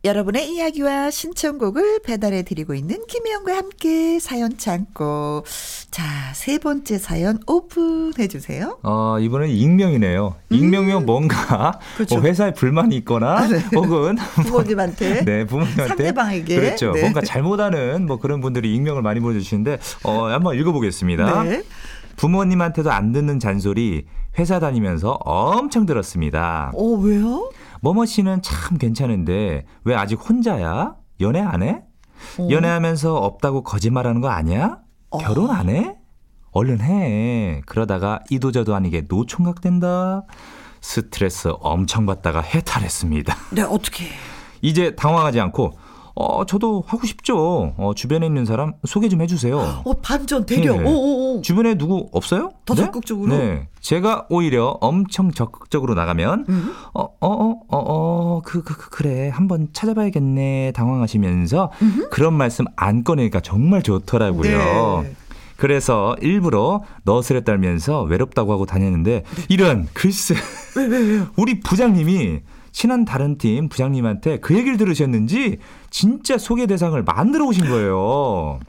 [0.03, 5.45] 여러분의 이야기와 신청곡을 배달해 드리고 있는 김혜영과 함께 사연 창고.
[5.91, 8.79] 자, 세 번째 사연 오픈해 주세요.
[8.83, 10.37] 어, 이번엔 익명이네요.
[10.49, 11.97] 익명이면 뭔가 음.
[11.97, 12.15] 그렇죠.
[12.15, 13.59] 뭐 회사에 불만이 있거나 아, 네.
[13.75, 15.25] 혹은 부모님한테.
[15.27, 16.57] 네, 부모님한테 상대방에게.
[16.57, 16.93] 그렇죠.
[16.93, 17.03] 네.
[17.03, 21.43] 뭔가 잘못하는 뭐 그런 분들이 익명을 많이 보내 주시는데 어, 한번 읽어 보겠습니다.
[21.45, 21.63] 네.
[22.17, 24.07] 부모님한테도 안 듣는 잔소리
[24.39, 26.73] 회사 다니면서 엄청 들었습니다.
[26.75, 27.51] 어, 왜요?
[27.81, 30.97] 뭐뭐 씨는 참 괜찮은데 왜 아직 혼자야?
[31.21, 31.83] 연애 안 해?
[32.39, 32.49] 어.
[32.51, 34.79] 연애하면서 없다고 거짓말하는 거 아니야?
[35.11, 35.19] 어.
[35.19, 35.97] 결혼 안 해?
[36.53, 37.63] 얼른 해.
[37.67, 40.25] 그러다가 이도저도 아니게 노총각 된다.
[40.81, 43.37] 스트레스 엄청 받다가 해탈했습니다.
[43.53, 44.07] 네, 어떻게.
[44.63, 45.73] 이제 당황하지 않고
[46.21, 47.73] 어 저도 하고 싶죠.
[47.79, 49.83] 어 주변에 있는 사람 소개 좀 해주세요.
[49.85, 50.77] 어, 반전, 대려.
[50.77, 50.85] 네.
[50.85, 51.41] 오오오.
[51.41, 52.51] 주변에 누구 없어요?
[52.67, 53.35] 더 적극적으로?
[53.35, 53.69] 네.
[53.81, 56.73] 제가 오히려 엄청 적극적으로 나가면 음.
[56.93, 59.31] 어, 어, 어, 어, 어, 그, 그, 그, 그래.
[59.31, 60.73] 한번 찾아봐야겠네.
[60.75, 61.71] 당황하시면서
[62.11, 65.03] 그런 말씀 안 꺼내니까 정말 좋더라고요.
[65.05, 65.15] 네.
[65.57, 70.35] 그래서 일부러 너스레 떨면서 외롭다고 하고 다녔는데 이런 글쎄
[70.77, 71.27] 왜, 왜, 왜요?
[71.37, 72.41] 우리 부장님이
[72.73, 75.59] 친한 다른 팀 부장님한테 그 얘기를 들으셨는지
[75.91, 78.61] 진짜 소개 대상을 만들어 오신 거예요.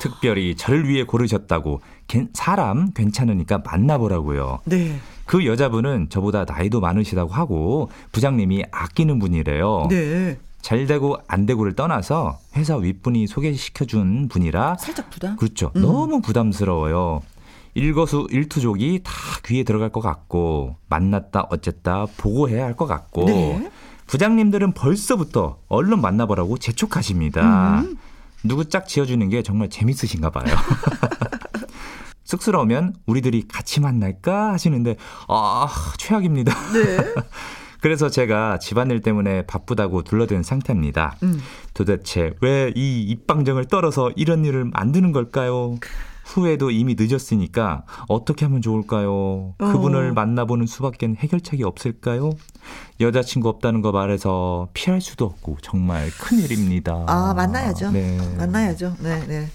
[0.00, 4.60] 특별히 저를 위해 고르셨다고 괜- 사람 괜찮으니까 만나보라고요.
[4.64, 4.96] 네.
[5.26, 9.86] 그 여자분은 저보다 나이도 많으시다고 하고 부장님이 아끼는 분이래요.
[9.88, 10.38] 네.
[10.60, 15.36] 잘 되고 안 되고를 떠나서 회사 윗분이 소개시켜준 분이라 살짝 부담?
[15.36, 15.70] 그렇죠.
[15.76, 15.82] 음.
[15.82, 17.22] 너무 부담스러워요.
[17.74, 19.12] 일거수 일투족이 다
[19.44, 23.70] 귀에 들어갈 것 같고 만났다 어쨌다 보고해야 할 것 같고 네.
[24.06, 27.80] 부장님들은 벌써부터 얼른 만나보라고 재촉하십니다.
[27.80, 27.96] 음.
[28.44, 30.44] 누구 짝 지어주는 게 정말 재밌으신가 봐요.
[32.24, 34.96] 쑥스러우면 우리들이 같이 만날까 하시는데
[35.28, 36.54] 아 최악입니다.
[36.72, 37.14] 네.
[37.80, 41.16] 그래서 제가 집안일 때문에 바쁘다고 둘러댄 상태입니다.
[41.24, 41.40] 음.
[41.74, 45.76] 도대체 왜 이 입방정을 떨어서 이런 일을 만드는 걸까요?
[46.24, 49.54] 후회도 이미 늦었으니까 어떻게 하면 좋을까요?
[49.58, 50.14] 그분을 어.
[50.14, 52.32] 만나보는 수밖엔 해결책이 없을까요?
[53.00, 57.04] 여자친구 없다는 거 말해서 피할 수도 없고 정말 큰일입니다.
[57.06, 57.90] 아, 만나야죠.
[57.90, 58.18] 네.
[58.36, 58.96] 만나야죠.
[59.00, 59.48] 네, 네.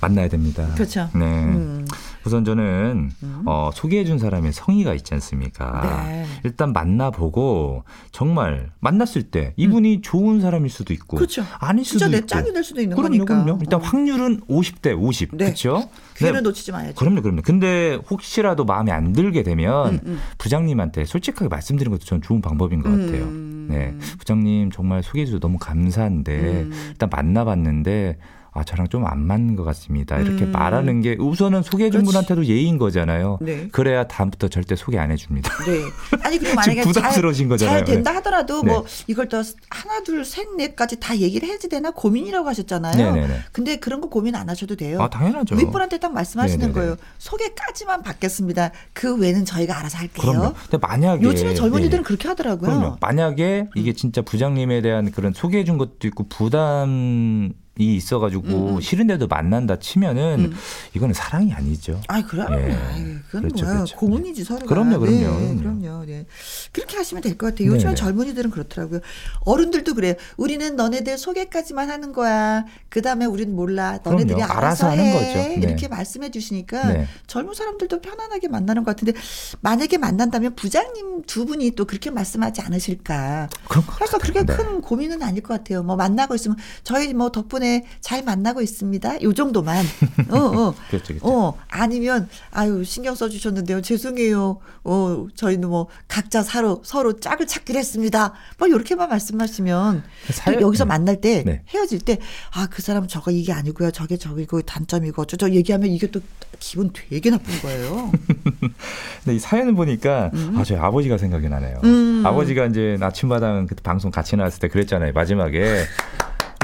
[0.00, 0.68] 만나야 됩니다.
[0.74, 1.08] 그렇죠.
[1.14, 1.24] 네.
[1.24, 1.86] 음.
[2.26, 3.42] 우선 저는 음.
[3.46, 6.04] 어, 소개해준 사람의 성의가 있지 않습니까?
[6.06, 6.24] 네.
[6.44, 11.44] 일단 만나보고 정말 만났을 때 이분이 좋은 사람일 수도 있고 그렇죠.
[11.58, 12.26] 아닐 수도 진짜 내 있고.
[12.26, 13.44] 짝이 될 수도 있는 그럼요, 거니까.
[13.44, 13.58] 그럼요.
[13.62, 13.82] 일단 어.
[13.82, 15.30] 확률은 50대 50.
[15.32, 15.44] 네.
[15.46, 15.88] 그렇죠?
[16.16, 16.94] 기회는 놓치지 마야죠.
[16.94, 17.42] 그럼요, 그럼요.
[17.42, 20.20] 근데 혹시라도 마음에 안 들게 되면 음, 음.
[20.38, 23.24] 부장님한테 솔직하게 말씀드리는 것도 저는 좋은 방법인 것 같아요.
[23.24, 23.66] 음.
[23.68, 23.94] 네.
[24.18, 26.72] 부장님 정말 소개해 주셔서 너무 감사한데 음.
[26.90, 28.18] 일단 만나봤는데
[28.54, 30.18] 아, 저랑 좀 안 맞는 것 같습니다.
[30.18, 30.52] 이렇게 음.
[30.52, 32.06] 말하는 게 우선은 소개해준 그렇지.
[32.12, 33.38] 분한테도 예의인 거잖아요.
[33.42, 33.68] 네.
[33.72, 35.50] 그래야 다음부터 절대 소개 안 해줍니다.
[35.66, 35.80] 네.
[36.22, 37.76] 아니 그리고 만약에 지금 부담스러우신 잘, 거잖아요.
[37.78, 38.70] 잘 된다 하더라도 네.
[38.72, 42.96] 뭐 이걸 더 하나 둘 셋 넷까지 다 얘기를 해야지 되나 고민이라고 하셨잖아요.
[42.96, 43.38] 네네네.
[43.52, 45.02] 근데 그런 거 고민 안 하셔도 돼요.
[45.02, 45.54] 아, 당연하죠.
[45.56, 46.72] 윗분한테 딱 말씀하시는 네네네.
[46.80, 46.96] 거예요.
[47.18, 48.70] 소개까지만 받겠습니다.
[48.92, 50.22] 그 외는 저희가 알아서 할게요.
[50.32, 50.54] 그럼요.
[50.70, 52.06] 근데 만약에 요즘에 젊은이들은 네.
[52.06, 52.70] 그렇게 하더라고요.
[52.70, 52.96] 그럼요.
[53.00, 58.80] 만약에 이게 진짜 부장님에 대한 그런 소개해준 것도 있고 부담이 있어가지고 음, 음.
[58.80, 60.56] 싫은데도 만난다 치면은 음.
[60.94, 62.00] 이거는 사랑이 아니죠.
[62.06, 62.46] 아이 그래요.
[62.50, 62.72] 예.
[62.72, 63.96] 아이, 그건 그렇죠, 뭐야 그렇죠.
[63.96, 64.66] 고문이지 서로가.
[64.66, 65.24] 그럼요, 그럼요, 네,
[65.56, 65.58] 그럼요.
[65.80, 66.04] 그럼요.
[66.06, 66.26] 네.
[66.72, 67.68] 그렇게 하시면 될 것 같아요.
[67.68, 67.94] 요즘에 네네.
[67.96, 69.00] 젊은이들은 그렇더라고요.
[69.40, 70.14] 어른들도 그래요.
[70.36, 72.64] 우리는 너네들 소개까지만 하는 거야.
[72.88, 73.98] 그 다음에 우리는 몰라.
[74.04, 74.44] 너네들이 그럼요.
[74.52, 75.12] 알아서, 알아서 하는 해.
[75.12, 75.24] 거죠.
[75.48, 75.54] 네.
[75.60, 77.06] 이렇게 말씀해 주시니까 네.
[77.26, 79.18] 젊은 사람들도 편안하게 만나는 것 같은데
[79.62, 83.48] 만약에 만난다면 부장님 두 분이 또 그렇게 말씀하지 않으실까.
[83.68, 84.54] 그런 거 그래서 그렇게 네.
[84.54, 85.82] 큰 고민은 아닐 것 같아요.
[85.82, 87.63] 뭐 만나고 있으면 저희 뭐 덕분에
[88.00, 89.22] 잘 만나고 있습니다.
[89.22, 89.84] 요 정도만.
[90.30, 90.74] 어, 어.
[90.90, 91.26] 그렇죠, 그렇죠.
[91.28, 93.80] 어, 아니면 아유, 신경 써 주셨는데요.
[93.82, 94.58] 죄송해요.
[94.84, 98.32] 어, 저희는 뭐 각자 서로 서로 짝을 찾기로 했습니다.
[98.58, 100.88] 뭐 이렇게만 말씀하시면 또 사연- 여기서 네.
[100.88, 101.62] 만날 때 네.
[101.68, 102.18] 헤어질 때
[102.54, 103.90] 아, 그 사람 저거 이게 아니고요.
[103.90, 106.20] 저게 저기고 단점이고 저, 저 얘기하면 이게 또
[106.58, 108.12] 기분 되게 나쁜 거예요.
[109.24, 111.80] 근데 이 사연을 보니까 아 저희 아버지가 생각이 나네요.
[111.84, 112.22] 음.
[112.24, 115.12] 아버지가 이제 아침마당 그때 방송 같이 나왔을 때 그랬잖아요.
[115.12, 115.82] 마지막에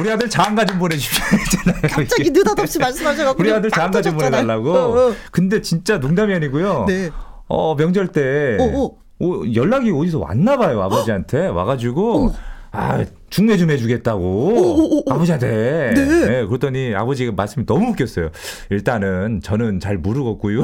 [0.01, 1.25] 우리 아들 장가 좀 보내주십시오.
[1.89, 2.31] 갑자기.
[2.31, 4.17] 느닷없이 말씀하셔가지고 우리 아들 빵 장가 좀.
[4.17, 4.73] 보내달라고.
[4.73, 5.15] 어, 어.
[5.31, 6.87] 근데 진짜 농담이 아니고요.
[6.89, 7.11] 네.
[7.51, 8.91] 어 명절 때 어, 어.
[9.19, 12.33] 오, 연락이 어디서 왔나 봐요 아버지한테 와가지고
[12.71, 15.15] 아 중매 좀 해주겠다고 어, 어, 어.
[15.15, 16.05] 아버지한테 네.
[16.05, 18.31] 네, 그랬더니 아버지가 말씀이 너무 웃겼어요
[18.71, 20.63] 일단은 저는 잘 모르겠고요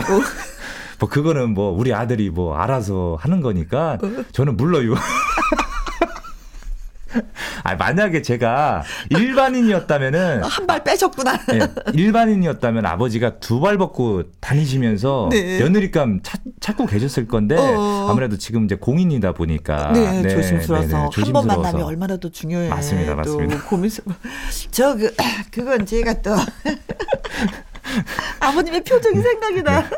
[1.01, 3.99] 뭐 그거는 뭐 우리 아들이 뭐 알아서 하는 거니까
[4.31, 4.95] 저는 물러요
[7.63, 11.39] 아 만약에 제가 일반인이었다면은 한 발 빼셨구나.
[11.53, 11.61] 예,
[11.95, 15.61] 일반인이었다면 아버지가 두 발 벗고 다니시면서 네.
[15.61, 18.09] 며느리감 찾, 찾고 계셨을 건데 어.
[18.11, 21.61] 아무래도 지금 이제 공인이다 보니까 네, 네, 조심스러워서 네, 네, 한번 조심스러워서.
[21.63, 22.69] 만남이 얼마나 더 중요해.
[22.69, 23.63] 맞습니다, 또 맞습니다.
[23.65, 24.03] 고민스
[24.73, 25.15] 저그
[25.53, 26.35] 그건 제가 또
[28.41, 29.81] 아버님의 표정이 생각이 나.
[29.81, 29.89] 네.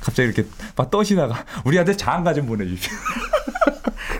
[0.00, 0.44] 갑자기 이렇게
[0.76, 2.92] 막 떠시다가 우리 아들 장가 좀 보내주십시오.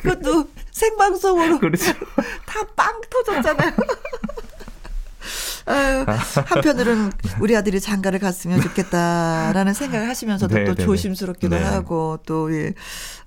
[0.02, 1.92] 그것도 생방송으로 그렇죠.
[2.46, 3.72] 다 빵 터졌잖아요.
[5.66, 6.04] 아유,
[6.44, 7.10] 한편으로는
[7.40, 10.84] 우리 아들이 장가를 갔으면 좋겠다라는 생각을 하시면서도 네, 또 네, 네.
[10.84, 11.62] 조심스럽기도 네.
[11.62, 12.74] 하고 또 예.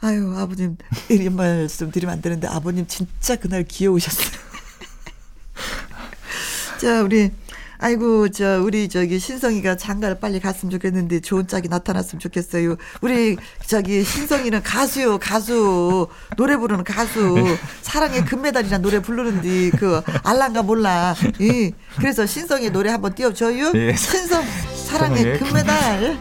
[0.01, 0.77] 아유 아버님
[1.09, 4.27] 이런 말씀 드리면 안 되는데 아버님 진짜 그날 귀여우셨어요.
[6.79, 7.31] 자 우리
[7.79, 12.75] 아이고 저 우리 저기 신성이가 장가를 빨리 갔으면 좋겠는데 좋은 짝이 나타났으면 좋겠어요.
[13.01, 21.15] 우리 저기 신성이는 가수요 가수 노래 부르는 가수 사랑의 금메달이란 노래 부르는데 그 알란가 몰라.
[21.41, 21.71] 예.
[21.97, 23.71] 그래서 신성이 노래 한번 띄워줘요.
[23.75, 23.95] 예.
[23.95, 24.43] 신성
[24.85, 26.17] 사랑의 사랑의 금메달.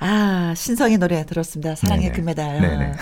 [0.00, 1.74] 아 신성의 노래 들었습니다.
[1.74, 2.16] 사랑의 네네.
[2.16, 2.60] 금메달.
[2.60, 2.92] 네네.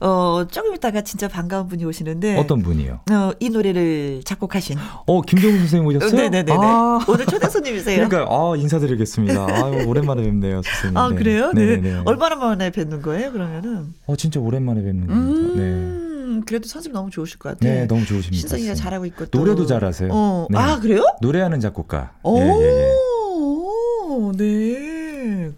[0.00, 3.00] 어 조금 있다가 진짜 반가운 분이 오시는데 어떤 분이요?
[3.10, 6.20] 어, 이 노래를 작곡하신 어 김종훈 선생님 오셨어요?
[6.20, 6.52] 네 네 네.
[6.54, 8.08] 아, 오늘 초대 손님이세요.
[8.08, 9.46] 그러니까 아 인사드리겠습니다.
[9.46, 10.96] 아유 오랜만에 뵙네요 선생님.
[10.96, 11.52] 아 그래요?
[11.54, 11.76] 네.
[11.80, 12.02] 네네.
[12.04, 13.32] 얼마나 만에 뵙는 거예요?
[13.32, 13.94] 그러면은.
[14.06, 15.54] 어 진짜 오랜만에 뵙는 겁니다.
[15.56, 15.62] 네.
[15.62, 17.72] 음, 그래도 선생님 너무 좋으실 것 같아요.
[17.72, 18.36] 네, 너무 좋으십니다.
[18.40, 18.74] 신성이가.
[18.74, 20.10] 잘하고 있고 또 노래도 잘하세요.
[20.12, 20.46] 어.
[20.50, 20.58] 네.
[20.58, 21.04] 아 그래요?
[21.20, 22.12] 노래하는 작곡가.
[22.22, 22.92] 오, 예, 예, 예.
[23.38, 25.50] 오, 네.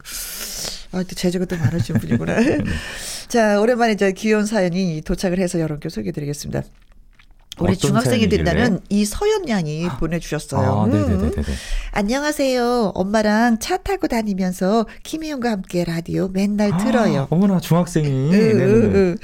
[0.93, 2.35] 아, 또 재주가 또 많으신 분이구나.
[3.29, 6.63] 자, 오랜만에 저 귀여운 사연이 도착을 해서 여러분께 소개해드리겠습니다.
[7.61, 8.29] 우리 중학생이?
[8.29, 10.69] 된다는 이서연 양이 보내주셨어요.
[10.71, 11.31] 아, 음.
[11.93, 12.93] 안녕하세요.
[12.95, 17.23] 엄마랑 차 타고 다니면서 김희영과 함께 라디오 맨날 들어요.
[17.23, 18.09] 아, 어머나 중학생이.
[18.09, 18.65] 으, 네네네.
[18.65, 19.17] 으, 으.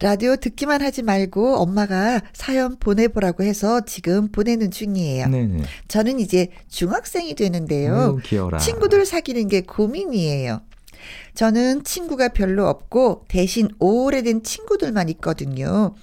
[0.00, 5.28] 라디오 듣기만 하지 말고 엄마가 사연 보내보라고 해서 지금 보내는 중이에요.
[5.28, 5.62] 네네.
[5.88, 8.18] 저는 이제 중학생이 되는데요.
[8.24, 8.58] 귀여워라.
[8.58, 10.62] 친구들 사귀는 게 고민이에요.
[11.36, 15.94] 저는 친구가 별로 없고 대신 오래된 친구들만 있거든요.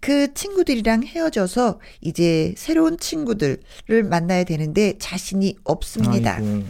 [0.00, 6.38] 그 친구들이랑 헤어져서 이제 새로운 친구들을 만나야 되는데 자신이 없습니다.
[6.38, 6.64] 아이고.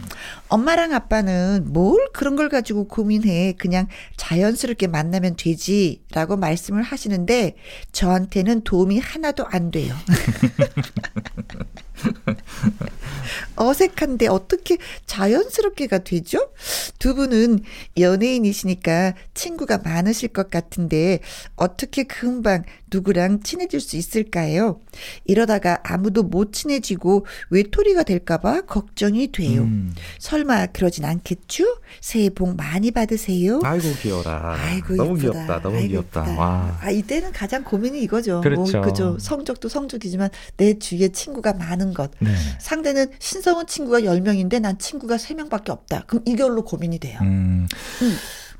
[0.49, 3.55] 엄마랑 아빠는 뭘 그런 걸 가지고 고민해.
[3.57, 6.03] 그냥 자연스럽게 만나면 되지.
[6.11, 7.55] 라고 말씀을 하시는데
[7.91, 9.95] 저한테는 도움이 하나도 안 돼요.
[13.55, 16.51] 어색한데 어떻게 자연스럽게가 되죠?
[16.99, 17.63] 두 분은
[18.11, 21.19] 연예인이시니까 친구가 많으실 것 같은데
[21.55, 24.79] 어떻게 금방 누구랑 친해질 수 있을까요?
[25.25, 29.61] 이러다가 아무도 못 친해지고 외톨이가 될까봐 걱정이 돼요.
[29.61, 29.93] 음.
[30.19, 31.63] 설마 그러진 않겠죠?
[32.01, 33.61] 새해 복 많이 받으세요.
[33.63, 34.57] 아이고 귀여라.
[34.59, 35.31] 아이고 너무 예쁘다.
[35.31, 35.61] 귀엽다.
[35.61, 36.21] 너무 아이고, 귀엽다.
[36.21, 36.39] 예쁘다.
[36.39, 36.77] 와.
[36.81, 38.41] 아 이때는 가장 고민이 이거죠.
[38.41, 38.79] 그렇죠.
[38.79, 39.17] 뭐, 그죠.
[39.19, 42.11] 성적도 성적이지만 내 주위에 친구가 많은 것.
[42.19, 42.31] 네.
[42.59, 46.03] 상대는 신성은 친구가 10명인데 난 친구가 3명밖에 없다.
[46.07, 47.19] 그럼 이걸로 고민이 돼요.
[47.21, 47.67] 음.
[48.01, 48.15] 음.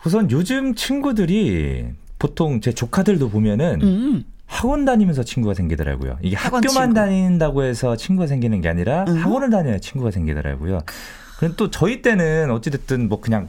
[0.05, 1.85] 우선 요즘 친구들이
[2.19, 4.23] 보통 제 조카들도 보면은 음.
[4.45, 6.17] 학원 다니면서 친구가 생기더라고요.
[6.21, 6.93] 이게 학교만 친구.
[6.93, 9.17] 다닌다고 해서 친구가 생기는 게 아니라 음.
[9.17, 10.79] 학원을 다녀야 친구가 생기더라고요.
[11.37, 13.47] 그럼 또 저희 때는 어찌됐든 뭐 그냥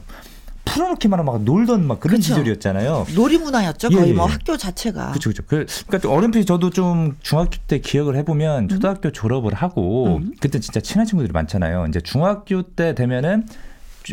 [0.65, 2.29] 풀어놓기만 하면 막 놀던 막 그런 그쵸.
[2.29, 3.05] 시절이었잖아요.
[3.15, 3.89] 놀이 문화였죠.
[3.91, 4.13] 예, 거의 예.
[4.13, 5.09] 뭐 학교 자체가.
[5.11, 5.43] 그렇죠, 그렇죠.
[5.45, 10.31] 그, 그러니까 또 어렴풋이 저도 좀 중학교 때 기억을 해보면 초등학교 졸업을 하고 음.
[10.39, 11.87] 그때 진짜 친한 친구들이 많잖아요.
[11.89, 13.53] 이제 중학교 때 되면은 주-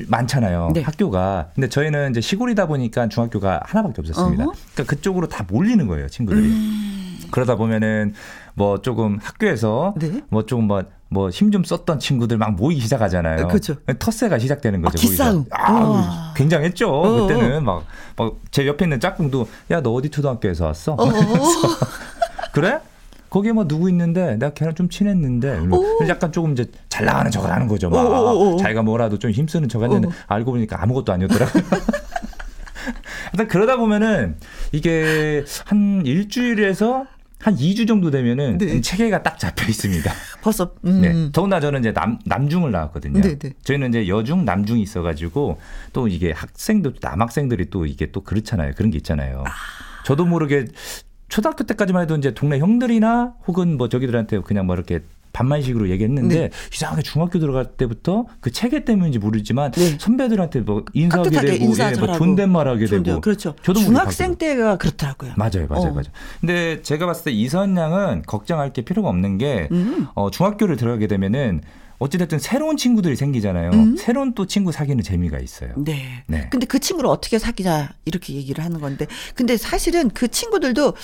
[0.09, 0.71] 많잖아요.
[0.75, 0.83] 네.
[0.83, 1.49] 학교가.
[1.55, 4.45] 근데 저희는 이제 시골이다 보니까 중학교가 하나밖에 없었습니다.
[4.45, 4.53] 어허.
[4.75, 6.47] 그러니까 그쪽으로 다 몰리는 거예요, 친구들이.
[6.47, 7.21] 음.
[7.31, 8.13] 그러다 보면은
[8.55, 10.21] 뭐 조금 학교에서 네.
[10.31, 13.49] 뭐 조금 뭐 뭐힘 좀 썼던 친구들 막 모이기 시작하잖아요.
[13.49, 13.75] 그쵸.
[13.99, 14.97] 텃세가 시작되는 거죠.
[14.97, 15.45] 아, 기싸움.
[15.53, 16.35] 아.
[16.37, 16.89] 굉장했죠.
[16.89, 17.27] 어어.
[17.27, 17.83] 그때는 막
[18.17, 20.93] 막 제 옆에 있는 짝꿍도 야 너 어디 초등학교에서 왔어?
[20.93, 21.09] 어, 어,
[22.53, 22.79] 그래?
[23.31, 26.09] 거기에 뭐 누구 있는데 내가 걔랑 좀 친했는데 뭐 오.
[26.09, 27.89] 약간 조금 이제 잘 나가는 척을 하는 거죠.
[27.89, 28.57] 막 오, 오, 오.
[28.59, 30.13] 자기가 뭐라도 좀 힘쓰는 척 했는데 오.
[30.27, 31.63] 알고 보니까 아무것도 아니었더라고요.
[33.33, 34.37] 일단 그러다 보면은
[34.73, 37.07] 이게 한 일주일에서
[37.39, 38.81] 한 2주 정도 되면은 네.
[38.81, 40.13] 체계가 딱 잡혀 있습니다.
[40.43, 40.73] 벌써.
[40.85, 41.01] 음.
[41.01, 41.33] 네.
[41.33, 43.21] 더군다나 저는 이제 남, 남중을 나왔거든요.
[43.21, 43.53] 네, 네.
[43.63, 45.59] 저희는 이제 여중, 남중이 있어가지고
[45.93, 48.73] 또 이게 학생들, 남학생들이 또 이게 또 그렇잖아요.
[48.77, 49.45] 그런 게 있잖아요.
[50.05, 50.67] 저도 모르게
[51.31, 55.01] 초등학교 때까지만 해도 이제 동네 형들이나 혹은 뭐 저기들한테 그냥 뭐 이렇게
[55.33, 56.51] 반만식으로 얘기했는데 네.
[56.75, 59.97] 이상하게 중학교 들어갈 때부터 그 체계 때문인지 모르지만 네.
[59.99, 62.13] 선배들한테 뭐 인사하게 되고 인사 예, 뭐.
[62.13, 62.87] 존댓말하게.
[62.87, 63.55] 되고 그렇죠.
[63.63, 65.35] 저도 중학생 때가 그렇더라고요.
[65.37, 65.91] 맞아요, 맞아요, 어.
[65.93, 66.05] 맞아요.
[66.41, 70.09] 근데 제가 봤을 때 이선 양은 걱정할 게 필요가 없는 게 음.
[70.15, 71.61] 어, 중학교를 들어가게 되면은
[72.01, 73.71] 어찌됐든 새로운 친구들이 생기잖아요.
[73.73, 73.97] 음.
[73.97, 75.75] 새로운 또 친구 사귀는 재미가 있어요.
[75.77, 76.25] 네.
[76.27, 76.49] 네.
[76.51, 80.95] 근데 그 친구를 어떻게 사귀자 이렇게 얘기를 하는 건데 근데 사실은 그 친구들도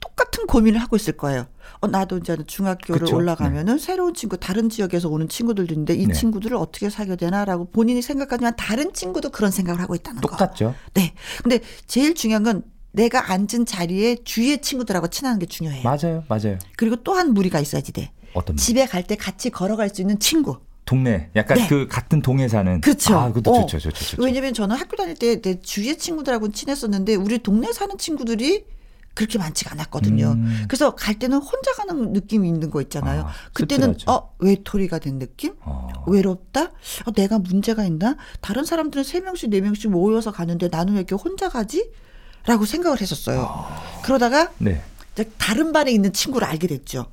[0.00, 1.46] 똑같은 고민을 하고 있을 거예요.
[1.80, 3.16] 어 나도 이제 중학교를 그쵸?
[3.16, 6.12] 올라가면은 새로운 친구 다른 지역에서 오는 친구들도 있는데 이 네.
[6.14, 10.28] 친구들을 어떻게 사귀어야 되나라고 본인이 생각하지만 다른 친구도 그런 생각을 하고 있다는 거.
[10.30, 10.74] 똑같죠.
[10.94, 11.12] 네.
[11.42, 15.82] 근데 제일 중요한 건 내가 앉은 자리에 주위의 친구들하고 친하는 게 중요해요.
[15.84, 16.58] 맞아요, 맞아요.
[16.76, 18.10] 그리고 또 한 무리가 있어야지 돼.
[18.34, 20.58] 어떤 집에 갈 때 같이 걸어갈 수 있는 친구.
[20.84, 21.68] 동네, 약간 네.
[21.68, 22.80] 그 같은 동에 사는.
[22.80, 23.16] 그쵸.
[23.16, 23.60] 아, 그것도 어.
[23.60, 24.22] 좋죠, 좋죠, 좋죠.
[24.22, 28.64] 왜냐면 저는 학교 다닐 때 내 주위의 친구들하고는 친했었는데 우리 동네 사는 친구들이
[29.14, 30.32] 그렇게 많지가 않았거든요.
[30.32, 30.64] 음.
[30.68, 33.22] 그래서 갈 때는 혼자 가는 느낌이 있는 거 있잖아요.
[33.22, 34.10] 아, 그때는 씁쓸하죠.
[34.10, 35.54] 어 외톨이가 된 느낌?
[35.62, 35.88] 어.
[36.06, 36.70] 외롭다?
[37.06, 38.16] 어, 내가 문제가 있나?
[38.40, 41.90] 다른 사람들은 세 명씩 네 명씩 모여서 가는데 나는 왜 이렇게 혼자 가지?
[42.46, 43.48] 라고 생각을 했었어요.
[44.02, 44.82] 그러다가 네.
[45.38, 47.06] 다른 반에 있는 친구를 알게 됐죠.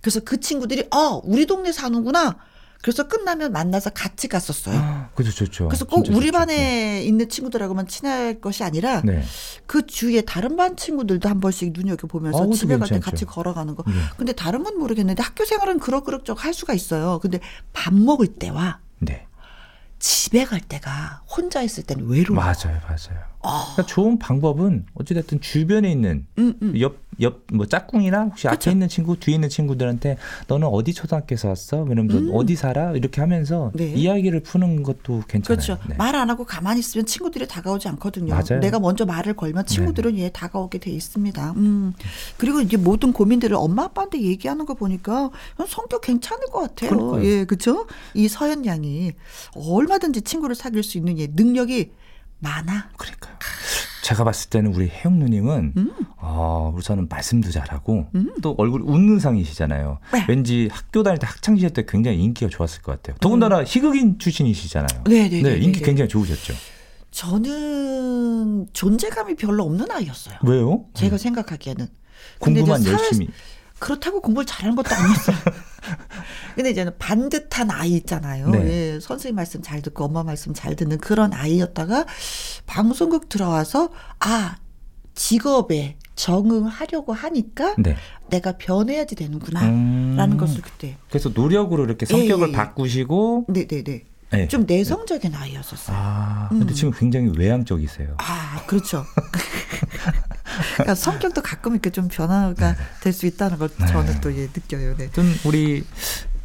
[0.00, 2.36] 그래서 그 친구들이 어 우리 동네 사는구나.
[2.82, 4.74] 그래서 끝나면 만나서 같이 갔었어요.
[4.78, 5.68] 아, 그죠, 좋죠.
[5.68, 6.32] 그래서 꼭 우리 좋죠.
[6.32, 9.22] 반에 있는 친구들하고만 친할 것이 아니라 네.
[9.66, 12.98] 그 주위에 다른 반 친구들도 한 번씩 눈여겨 보면서 어, 그것도 집에 갈 때.
[12.98, 13.82] 같이 걸어가는 거.
[13.86, 13.92] 네.
[14.16, 17.18] 근데 다른 건 모르겠는데 학교 생활은 그럭그럭 할 수가 있어요.
[17.20, 17.40] 근데
[17.74, 19.26] 밥 먹을 때와 네.
[19.98, 22.40] 집에 갈 때가 혼자 있을 때는 외로워.
[22.40, 23.29] 맞아요, 맞아요.
[23.42, 23.72] 어.
[23.72, 26.78] 그러니까 좋은 방법은 어찌됐든 주변에 있는 음, 음.
[26.78, 28.54] 옆, 옆, 뭐, 짝꿍이나 혹시 그쵸.
[28.54, 31.86] 앞에 있는 친구, 뒤에 있는 친구들한테 너는 어디 초등학교에서 왔어?
[31.86, 32.92] 이러면서 어디 살아?
[32.92, 33.72] 이렇게 하면서 음.
[33.74, 33.92] 네.
[33.94, 35.42] 이야기를 푸는 것도 괜찮아요.
[35.42, 35.78] 그렇죠.
[35.88, 35.96] 네.
[35.96, 38.34] 말안 하고 가만히 있으면 친구들이 다가오지 않거든요.
[38.34, 38.60] 맞아요.
[38.60, 41.54] 내가 먼저 말을 걸면 친구들은 예 다가오게 돼 있습니다.
[41.56, 41.94] 음.
[42.36, 45.30] 그리고 이제 모든 고민들을 엄마 아빠한테 얘기하는 거 보니까
[45.66, 46.90] 성격 괜찮을 것 같아요.
[46.90, 47.24] 그러니까요.
[47.24, 47.86] 예, 그렇죠?
[48.12, 49.12] 이 서현 양이
[49.54, 51.90] 얼마든지 친구를 사귈 수 있는 예, 능력이
[52.40, 52.88] 많아.
[52.96, 53.34] 그러니까요.
[54.02, 55.92] 제가 봤을 때는 우리 혜영 누님은 음.
[56.16, 58.08] 어, 우선은 말씀도 잘하고
[58.42, 59.98] 또 얼굴 웃는 상이시잖아요.
[60.12, 60.24] 네.
[60.28, 63.16] 왠지 학교 다닐 때 학창 시절 때 굉장히 인기가 좋았을 것 같아요.
[63.20, 65.04] 더군다나 희극인 출신이시잖아요.
[65.04, 65.84] 네, 네, 네, 인기 네, 네.
[65.84, 66.54] 굉장히 좋으셨죠.
[67.10, 70.36] 저는 존재감이 별로 없는 아이였어요.
[70.44, 70.84] 왜요?
[70.94, 71.86] 제가 생각하기에는.
[72.40, 73.28] 근데 공부만 사회- 열심히.
[73.78, 75.36] 그렇다고 공부를 잘하는 것도 아니었어요.
[76.60, 78.50] 근데 이제는 반듯한 아이 있잖아요.
[78.50, 78.66] 네.
[78.94, 82.04] 예, 선생님 말씀 잘 듣고 엄마 말씀 잘 듣는 그런 아이였다가
[82.66, 84.56] 방송국 들어와서 아
[85.14, 87.96] 직업에 적응하려고 하니까 네.
[88.28, 89.62] 내가 변해야지 되는구나.
[89.62, 90.14] 음.
[90.18, 90.98] 라는 것을 그때.
[91.08, 92.56] 그래서 노력으로 이렇게 성격을 예, 예.
[92.56, 94.04] 바꾸시고 네네네.
[94.32, 94.46] 네.
[94.48, 95.96] 좀 내성적인 아이였었어요.
[95.98, 96.74] 아, 근데 음.
[96.74, 98.16] 지금 굉장히 외향적이세요.
[98.18, 99.04] 아, 그렇죠.
[100.74, 104.94] 그러니까 성격도 가끔 이렇게 좀 변화가 될 수 있다는 걸 저는 또 예, 느껴요.
[104.96, 105.10] 네.
[105.10, 105.84] 좀 우리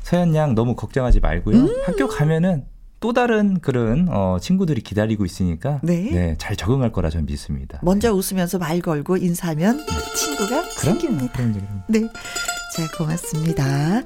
[0.05, 1.57] 서연 양 너무 걱정하지 말고요.
[1.57, 1.81] 음.
[1.83, 2.65] 학교 가면은
[2.99, 6.35] 또 다른 그런 어, 친구들이 기다리고 있으니까 네.
[6.37, 7.79] 잘 적응할 거라 저는 믿습니다.
[7.81, 9.83] 먼저 웃으면서 말 걸고 인사하면
[10.15, 10.99] 친구가 그럼요.
[10.99, 11.33] 생깁니다.
[11.33, 11.53] 그럼요.
[11.53, 11.81] 그럼요.
[11.87, 12.01] 네.
[12.01, 14.03] 자, 고맙습니다.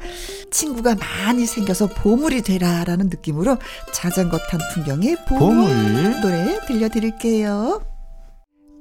[0.52, 3.58] 친구가 많이 생겨서 보물이 되라라는 느낌으로
[3.92, 6.22] 자전거 탄 풍경의 보물, 보물.
[6.22, 7.82] 노래 들려드릴게요.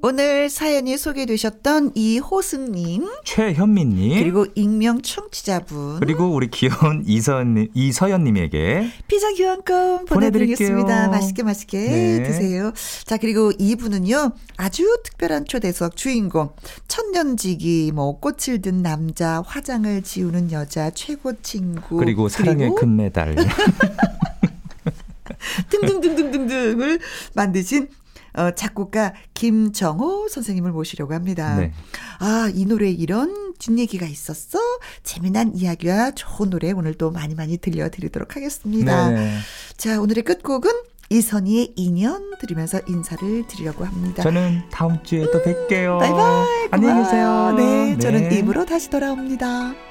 [0.01, 10.05] 오늘 사연이 소개되셨던 이호승님 최현민님 그리고 익명 청취자분 그리고 우리 귀여운 이선 이서연님에게 피자 교환권
[10.05, 10.77] 보내드리겠습니다.
[10.77, 11.09] 보내드릴게요.
[11.11, 12.23] 맛있게 맛있게 네.
[12.23, 12.71] 드세요.
[13.03, 16.51] 자 그리고 이분은요 아주 특별한 초대석 주인공
[16.87, 23.35] 천년지기 뭐 꽃을 든 남자 화장을 지우는 여자 최고 친구 그리고 사랑의 금메달
[25.69, 26.99] 등등등등등등을
[27.33, 27.89] 만드신
[28.33, 31.55] 어, 작곡가 김정호 선생님을 모시려고 합니다.
[31.55, 31.73] 네.
[32.19, 34.59] 아, 이 노래에 이런 뒷얘기가 있었어?
[35.03, 39.09] 재미난 이야기와 좋은 노래 오늘 또 많이 많이 들려드리도록 하겠습니다.
[39.09, 39.37] 네.
[39.77, 40.71] 자, 오늘의 끝곡은
[41.09, 44.21] 이선희의 인연 들으면서 인사를 드리려고 합니다.
[44.21, 45.97] 저는 다음 주에 또 뵐게요.
[45.99, 46.67] 바이바이.
[46.71, 47.25] 안녕히 계세요.
[47.25, 47.55] 고마워요.
[47.55, 48.37] 네, 저는 네.
[48.37, 49.88] 입으로 다시 돌아옵니다.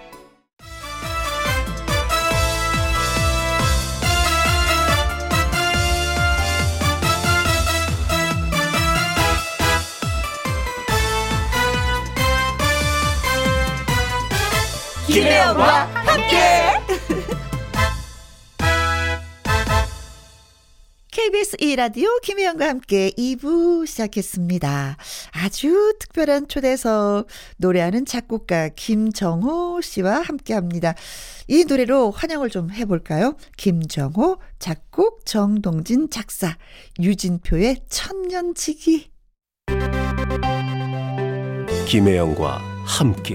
[15.18, 16.36] 김혜영과 함께.
[21.10, 24.96] KBS 2라디오 김혜영과 함께 2부 시작했습니다.
[25.32, 27.26] 아주 특별한 초대석
[27.56, 30.94] 노래하는 작곡가 김정호 씨와 함께 합니다.
[31.48, 33.34] 이 노래로 환영을 좀 해볼까요?
[33.56, 36.56] 김정호 작곡 정동진 작사
[37.00, 39.10] 유진표의 천년지기
[41.88, 43.34] 김혜영과 함께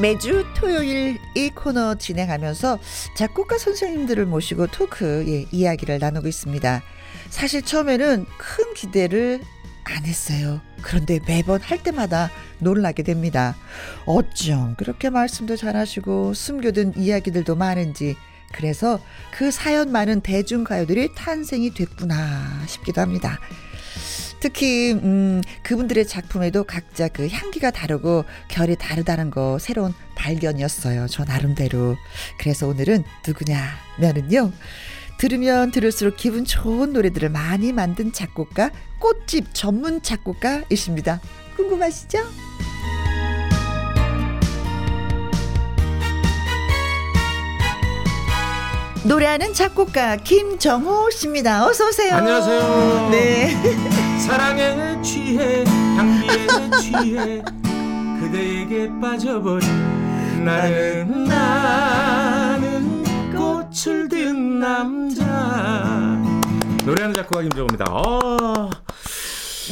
[0.00, 2.80] 매주 토요일 이 코너 진행하면서
[3.16, 6.82] 작곡가 선생님들을 모시고 토크, 예, 이야기를 나누고 있습니다.
[7.30, 9.40] 사실 처음에는 큰 기대를
[9.84, 10.60] 안 했어요.
[10.82, 13.54] 그런데 매번 할 때마다 놀라게 됩니다.
[14.04, 18.16] 어쩜 그렇게 말씀도 잘하시고 숨겨둔 이야기들도 많은지
[18.52, 19.00] 그래서
[19.32, 23.38] 그 사연 많은 대중가요들이 탄생이 됐구나 싶기도 합니다.
[24.44, 31.06] 특히 음, 그분들의 작품에도 각자 그 향기가 다르고 결이 다르다는 거 새로운 발견이었어요.
[31.08, 31.96] 저 나름대로.
[32.38, 34.52] 그래서 오늘은 누구냐면은요.
[35.16, 41.22] 들으면 들을수록 기분 좋은 노래들을 많이 만든 작곡가 꽃집 전문 작곡가이십니다.
[41.56, 42.18] 궁금하시죠?
[49.06, 51.66] 노래하는 작곡가 김정호 씨입니다.
[51.66, 52.14] 어서 오세요.
[52.14, 53.10] 안녕하세요.
[53.10, 53.50] 네.
[54.18, 56.46] 사랑에 취해 향기에
[56.80, 57.42] 취해
[58.20, 59.68] 그대에게 빠져버린
[60.44, 65.24] 나는 나는 꽃을 든 남자
[66.86, 67.84] 노래하는 작곡가 김정호입니다.
[67.86, 68.70] 아,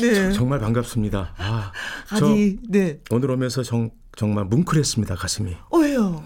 [0.01, 0.33] 네.
[0.33, 1.35] 정말 반갑습니다.
[1.39, 1.73] 아,
[2.19, 2.99] 저 아니, 네.
[3.11, 5.57] 오늘 오면서 정, 정말 뭉클했습니다 가슴이.
[5.71, 6.23] 어, 왜요?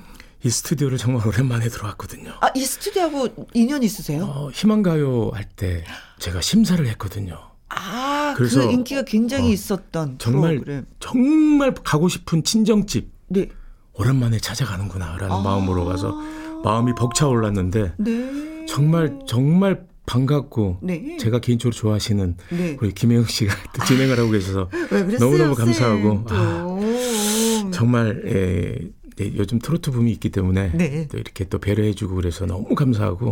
[0.47, 2.31] 이 스튜디오를 정말 오랜만에 들어왔거든요.
[2.41, 4.25] 아, 이 스튜디오하고 인연 있으세요?
[4.25, 5.85] 어, 희망가요 할 때
[6.21, 7.37] 제가 심사를 했거든요.
[7.69, 10.87] 아, 그래서, 그 인기가 굉장히 어, 있었던 정말 프로그램.
[11.01, 13.49] 정말 가고 싶은 친정집 네.
[13.95, 15.41] 오랜만에 찾아가는구나라는 아.
[15.41, 16.15] 마음으로 가서
[16.63, 18.67] 마음이 벅차올랐는데 네.
[18.69, 21.17] 정말 정말 반갑고 네.
[21.19, 22.77] 제가 개인적으로 좋아하시는 네.
[22.81, 24.71] 우리 김혜영 씨가 또 진행을 하고 계셔서?
[25.19, 25.65] 너무너무 쌤?
[25.65, 26.35] 감사하고 또.
[26.37, 28.79] 아, 정말 예,
[29.17, 31.09] 네, 요즘 트로트 붐이 있기 때문에 네.
[31.09, 33.31] 또 이렇게 또 배려해주고 그래서 너무 감사하고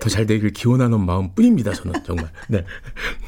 [0.00, 2.64] 더 잘 되길 기원하는 마음뿐입니다 저는 정말 네.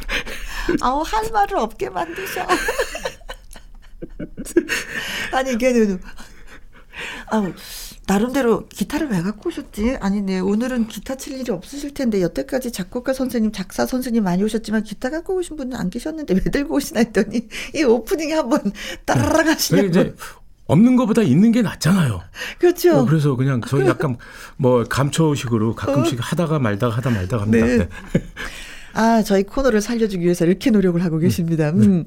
[0.80, 2.46] 아우 할 말을 없게 만드셔.
[5.32, 6.01] 아니 걔는
[7.28, 7.53] 아우
[8.07, 9.96] 나름대로 기타를 왜 갖고 오셨지?
[10.01, 15.11] 아니네 오늘은 기타 칠 일이 없으실 텐데 여태까지 작곡가 선생님, 작사 선생님 많이 오셨지만 기타
[15.11, 18.72] 갖고 오신 분은 안 계셨는데 왜 들고 오시나 했더니 이 오프닝에 한번
[19.07, 19.86] 하시냐고.
[19.86, 20.14] 이제
[20.71, 22.23] 없는 것보다 있는 게 낫잖아요.
[22.59, 22.99] 그렇죠.
[22.99, 24.16] 어, 그래서 그냥 저희 약간
[24.57, 27.66] 뭐 감초식으로 가끔씩 하다가 말다가 하다 말다가 합니다.
[27.66, 27.89] 네.
[28.95, 29.01] 네.
[29.01, 31.70] 아, 저희 코너를 살려주기 위해서 이렇게 노력을 하고 계십니다.
[31.70, 32.05] 음.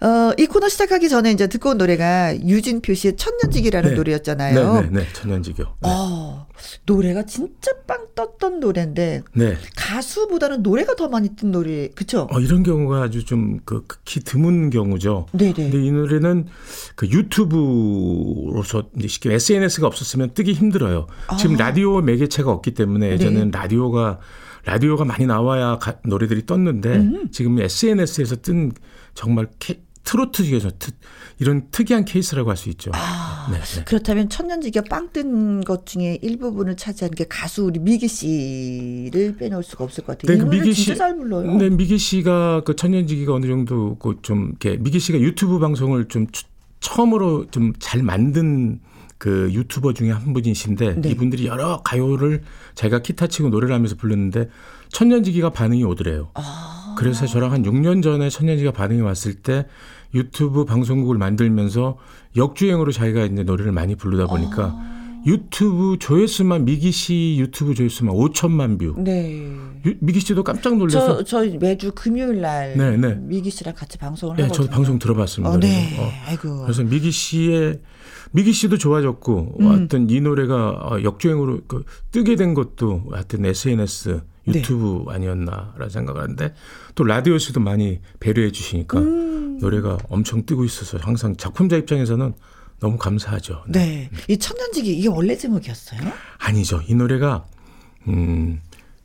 [0.00, 3.96] 어, 이 코너 시작하기 전에 이제 듣고 온 노래가 유진표 씨의 천년지기라는 네.
[3.96, 4.74] 노래였잖아요.
[4.74, 5.06] 네, 네, 네.
[5.12, 5.62] 천년지교.
[5.62, 5.70] 네.
[5.82, 6.46] 어,
[6.86, 9.56] 노래가 진짜 빵 떴던 노래인데 네.
[9.76, 12.28] 가수보다는 노래가 더 많이 뜬 노래, 그쵸?
[12.30, 15.26] 어, 이런 경우가 아주 좀 그 극히 드문 경우죠.
[15.32, 15.52] 네네.
[15.54, 16.46] 근데 이 노래는
[16.94, 21.06] 그 유튜브로서 쉽게 SNS가 없었으면 뜨기 힘들어요.
[21.38, 21.58] 지금 아.
[21.58, 23.58] 라디오 매개체가 없기 때문에 예전에는 네.
[23.58, 24.18] 라디오가
[24.64, 27.28] 라디오가 많이 나와야 가- 노래들이 떴는데 음.
[27.32, 28.72] 지금 SNS에서 뜬
[29.14, 30.90] 정말 케, 트로트 중에서 트,
[31.38, 32.90] 이런 특이한 케이스라고 할 수 있죠.
[32.94, 33.84] 아, 네, 네.
[33.84, 39.84] 그렇다면 천년지기가 빵 뜬 것 중에 일부분을 차지하는 게 가수 우리 미기 씨를 빼놓을 수가
[39.84, 40.36] 없을 것 같아요.
[40.36, 41.54] 이그 미기 씨- 잘 불러요.
[41.56, 46.44] 네, 미기 씨가 그 천년지기가 어느 정도 그좀 이렇게 미기 씨가 유튜브 방송을 좀 추-
[46.80, 48.80] 처음으로 좀 잘 만든
[49.18, 51.10] 그 유튜버 중에 한 분이신데 네.
[51.10, 52.42] 이분들이 여러 가요를
[52.74, 54.48] 제가 기타 치고 노래를 하면서 불렀는데
[54.88, 56.30] 천년지기가 반응이 오더래요.
[56.34, 56.94] 아.
[56.98, 59.66] 그래서 저랑 한 6년 전에 천년지기가 반응이 왔을 때
[60.14, 61.96] 유튜브 방송국을 만들면서
[62.36, 64.92] 역주행으로 자기가 이제 노래를 많이 부르다 보니까 아.
[65.24, 68.94] 유튜브 조회수만 미기 씨 유튜브 조회수만 5천만 view.
[69.00, 69.46] 네.
[69.86, 73.14] 유- 미기 씨도 깜짝 놀라서 저, 저 매주 금요일 날 네, 네.
[73.20, 74.64] 미기 씨랑 같이 방송을 네, 하거든요.
[74.66, 75.54] 저도 방송 들어봤습니다.
[75.54, 75.96] 어, 네.
[76.00, 76.62] 어, 아이고.
[76.62, 77.78] 그래서 미기 씨의
[78.30, 79.66] 미기 씨도 좋아졌고 음.
[79.68, 84.58] 하여튼 이 노래가 어, 역주행으로 그 뜨게 된 것도 하여튼 SNS 네.
[84.58, 86.54] 유튜브 아니었나라는 생각을 하는데
[86.94, 89.58] 또 라디오에서도 많이 배려해 주시니까 음.
[89.60, 92.34] 노래가 엄청 뜨고 있어서 항상 작품자 입장에서는
[92.80, 93.62] 너무 감사하죠.
[93.68, 94.10] 네.
[94.28, 96.00] 이 천년지기 이게 원래 제목이었어요?
[96.38, 96.82] 아니죠.
[96.88, 97.46] 이 노래가
[98.08, 98.60] 음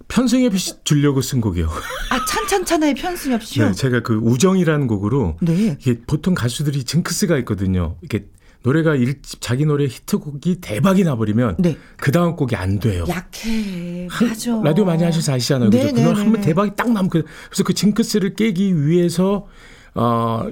[0.07, 1.70] 편승엽 씨 주려고 쓴 곡이에요.
[2.09, 3.68] 아, 찬찬찬의 편승엽 씨요?
[3.68, 5.78] 네, 제가 그 우정이라는 곡으로 네.
[5.80, 7.97] 이게 보통 가수들이 징크스가 있거든요.
[8.01, 8.28] 이게
[8.64, 11.78] 노래가 일 자기 노래 히트곡이 대박이 나버리면 네.
[11.97, 13.05] 그 다음 곡이 안 돼요.
[13.08, 14.08] 약해.
[14.10, 14.62] 한- 맞아.
[14.64, 15.70] 라디오 많이 하셔서 아시잖아요.
[15.70, 15.84] 그죠?
[15.84, 16.47] 네, 그걸 네, 한번 네.
[16.47, 19.47] 대박이 딱 나면 그- 그래서 그 징크스를 깨기 위해서
[19.95, 20.47] 어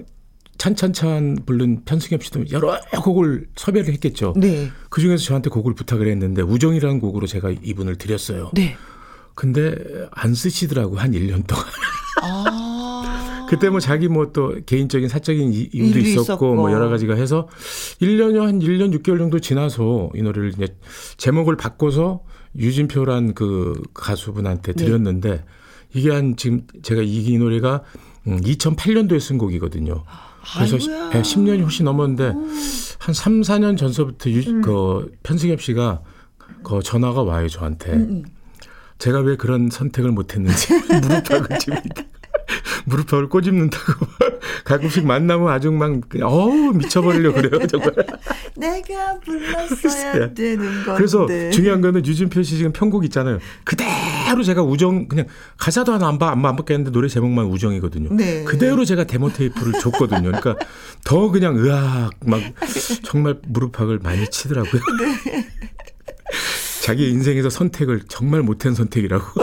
[0.57, 4.33] 찬찬찬 부른 편승엽 씨도 여러 곡을 섭외를 했겠죠.
[4.37, 4.69] 네.
[4.89, 8.51] 그 중에서 저한테 곡을 부탁을 했는데 우정이라는 곡으로 제가 이분을 드렸어요.
[8.53, 8.77] 네.
[9.33, 9.75] 근데
[10.11, 11.65] 안 쓰시더라고 한 1년 동안.
[12.21, 12.64] 아.
[13.49, 16.55] 그때 뭐 자기 뭐 또 개인적인 사적인 이- 이유도 있었고, 있었고.
[16.55, 17.47] 뭐 여러 가지가 해서
[18.01, 20.75] 1년여 한 1년 6개월 정도 지나서 이 노래를 이제
[21.17, 22.21] 제목을 바꿔서
[22.57, 24.85] 유진표란 그 가수분한테 네.
[24.85, 25.43] 드렸는데
[25.93, 27.83] 이게 한 지금 제가 이, 이 노래가
[28.27, 30.03] 음, 2008년도에 쓴 곡이거든요.
[30.55, 31.11] 그래서 아이고야.
[31.15, 32.33] 예, 10년이 훨씬 넘었는데
[32.99, 34.61] 한 3, 4년 전서부터 유, 음.
[34.61, 36.01] 그 편승엽 씨가
[36.63, 37.93] 그 전화가 와요 저한테.
[37.93, 38.23] 음,
[38.97, 42.03] 제가 왜 그런 선택을 못했는지 무릎팍을 집니다.
[42.85, 44.05] 무릎팍을 꼬집는다고
[44.65, 45.91] 가끔씩 만나면 아주 막
[46.21, 47.93] 어우 미쳐버리려 그래요 정말.
[48.55, 50.93] 내가 불렀어야 되는 건데.
[50.95, 53.39] 그래서 중요한 거는 유진표 씨 지금 편곡 있잖아요.
[53.63, 55.27] 그대로 제가 우정 그냥
[55.57, 58.09] 가사도 하나 안 봐, 안 바뀌었는데 노래 제목만 우정이거든요.
[58.15, 58.43] 네.
[58.43, 60.31] 그대로 제가 데모 테이프를 줬거든요.
[60.31, 60.55] 그러니까
[61.03, 62.41] 더 그냥 으악 막
[63.03, 64.81] 정말 무릎팍을 많이 치더라고요.
[64.99, 65.47] 네.
[66.83, 69.41] 자기 인생에서 선택을 정말 못한 선택이라고.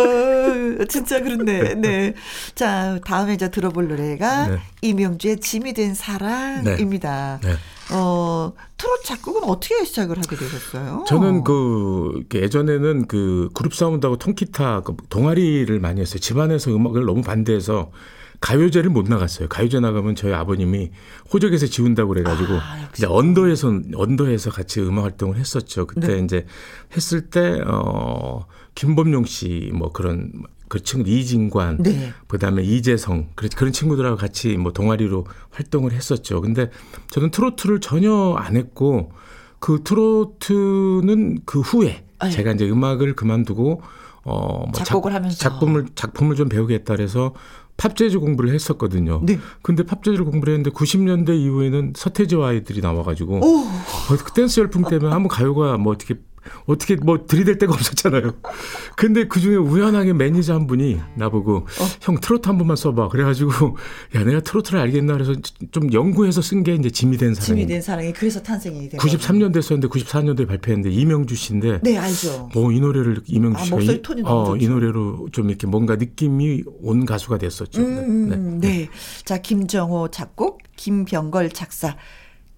[0.83, 1.75] 어, 진짜 그렇네.
[1.75, 2.15] 네.
[2.55, 4.59] 자, 다음에 이제 들어볼 노래가 네.
[4.83, 7.41] 이명주의 짐이 된 사랑입니다.
[7.43, 7.55] 네.
[7.95, 11.05] 어, 트롯 작곡은 어떻게 시작을 하게 되셨어요?
[11.07, 16.19] 저는 그 예전에는 그 그룹 사운드하고 통기타 그 동아리를 많이 했어요.
[16.19, 17.91] 집안에서 음악을 너무 반대해서
[18.41, 19.47] 가요제를 못 나갔어요.
[19.49, 20.91] 가요제 나가면 저희 아버님이
[21.33, 22.89] 호적에서 지운다고 그래가지고 아.
[22.97, 25.87] 이제 언더에서 언더에서 같이 음악 활동을 했었죠.
[25.87, 26.19] 그때 네.
[26.25, 26.47] 이제
[26.97, 30.33] 했을 때 어 김범용 씨 뭐 그런
[30.73, 32.15] 그 친구 이진관 네.
[32.29, 36.41] 그다음에 이재성 그런 친구들하고 같이 뭐 동아리로 활동을 했었죠.
[36.41, 36.71] 근데
[37.11, 39.13] 저는 트로트를 전혀 안 했고
[39.59, 42.31] 그 트로트는 그 후에 아, 예.
[42.31, 43.83] 제가 이제 음악을 그만두고
[44.25, 45.37] 어뭐 작곡을 하면서.
[45.37, 47.35] 작품을 작품을 좀 배우겠다 그래서
[47.77, 49.21] 팝 재즈 공부를 했었거든요.
[49.25, 49.39] 네.
[49.61, 54.85] 근데 팝 재즈를 공부를 했는데 90년대 이후에는 서태지와 아이들이 나와가지고 오, 어, 그 댄스 열풍
[54.85, 56.15] 때문에 한번 가요가 뭐 어떻게
[56.67, 58.33] 어떻게 뭐 들이댈 데가 없었잖아요.
[58.97, 61.87] 근데 그 중에 우연하게 매니저 한 분이 나보고 어.
[62.01, 63.09] 형 트로트 한 번만 써봐.
[63.09, 63.77] 그래가지고
[64.15, 65.35] 야 내가 트로트를 알겠나 그래서
[65.71, 67.67] 좀 연구해서 쓴 게 이제 짐이 된 짐이 사랑이.
[67.67, 72.49] 된 사랑이 그래서 탄생이 된 93년대 썼는데 94년도에 발표했는데 이명주 씨인데 네, 알죠.
[72.55, 74.73] 뭐이 노래를 이명주 아, 씨가 목소리 이, 톤이 너무 어, 이 좋죠.
[74.73, 77.81] 노래로 좀 이렇게 뭔가 느낌이 온 가수가 됐었죠.
[77.81, 78.89] 음, 네.
[79.25, 81.97] 자, 김정호 작곡, 김병걸 작사,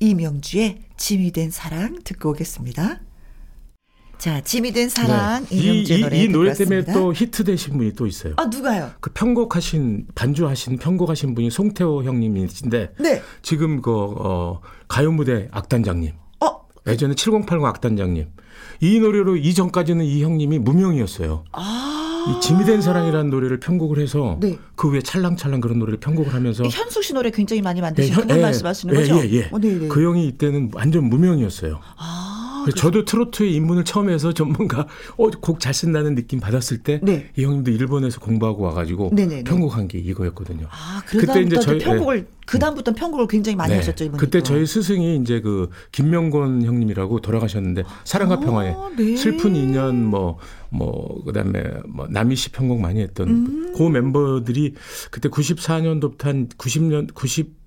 [0.01, 3.01] 이명주의 짐이 된 사랑 듣고 오겠습니다.
[4.25, 5.55] 자, 짐이 된 사랑 네.
[5.55, 6.55] 이, 이명주의 이, 노래 이 노래.
[6.55, 8.33] 때문에 또 히트 되신 분이 또 있어요.
[8.39, 8.91] 아, 누가요?
[9.01, 13.23] 그 편곡하신 반주하신 편곡하신 분이 송태호 형님이신데 네.
[13.43, 18.29] 지금 그 어, 가요 무대 악단장님 어, 예전에 7080 악단장님
[18.81, 21.45] 이 노래로 이전까지는 이 형님이 무명이었어요.
[21.53, 21.91] 아.
[22.27, 24.57] 이 짐이 된 사랑이라는 노래를 편곡을 해서 네.
[24.75, 28.39] 그 후에 찰랑찰랑 그런 노래를 편곡을 하면서 현숙 씨 노래 굉장히 많이 만드신 현- 그분
[28.39, 29.17] 예, 말씀하시는 예, 거죠?
[29.19, 29.49] 예, 예.
[29.53, 29.89] 어, 네, 네.
[29.89, 31.79] 그 형이 이때는 완전 무명이었어요.
[31.99, 34.87] 아, 그래서 저도 트로트에 입문을 처음 해서 좀 뭔가
[35.17, 37.31] 어, 곡 잘 쓴다는 느낌 받았을 때이 네.
[37.37, 39.45] 형님도 일본에서 공부하고 와가지고 네네네.
[39.45, 40.67] 편곡한 게 이거였거든요.
[40.71, 43.77] 아, 그때 이제 저희- 편곡을 그다음부터 편곡을 굉장히 많이 네.
[43.77, 44.19] 하셨죠, 이분이.
[44.19, 44.45] 그때 또.
[44.45, 49.17] 저희 스승이 이제 그 김명곤 형님이라고 돌아가셨는데 사랑과 아, 평화에 네.
[49.17, 53.75] 슬픈 인연 뭐뭐 그다음에 뭐 남희 씨 편곡 많이 했던 음.
[53.77, 54.75] 그 멤버들이
[55.11, 57.13] 그때 94년도부터 한 90년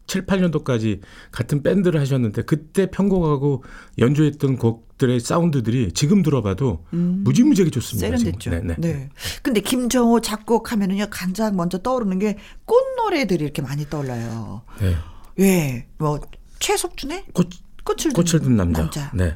[0.07, 1.01] 97, 8년도까지
[1.31, 3.63] 같은 밴드를 하셨는데 그때 편곡하고
[3.99, 8.07] 연주했던 곡들의 사운드들이 지금 들어봐도 무지무지하게 좋습니다.
[8.07, 8.17] 음.
[8.17, 8.49] 세련됐죠.
[8.49, 9.09] 네, 네, 네.
[9.43, 14.61] 근데 김정호 작곡하면은요 가장 먼저 떠오르는 게 꽃노래들이 이렇게 많이 떠올라요.
[14.79, 14.95] 네.
[15.39, 16.19] 예, 뭐
[16.59, 17.49] 최석준의 꽃,
[17.83, 18.81] 꽃을 꽃을 든 남자.
[18.81, 19.11] 남자.
[19.13, 19.35] 네.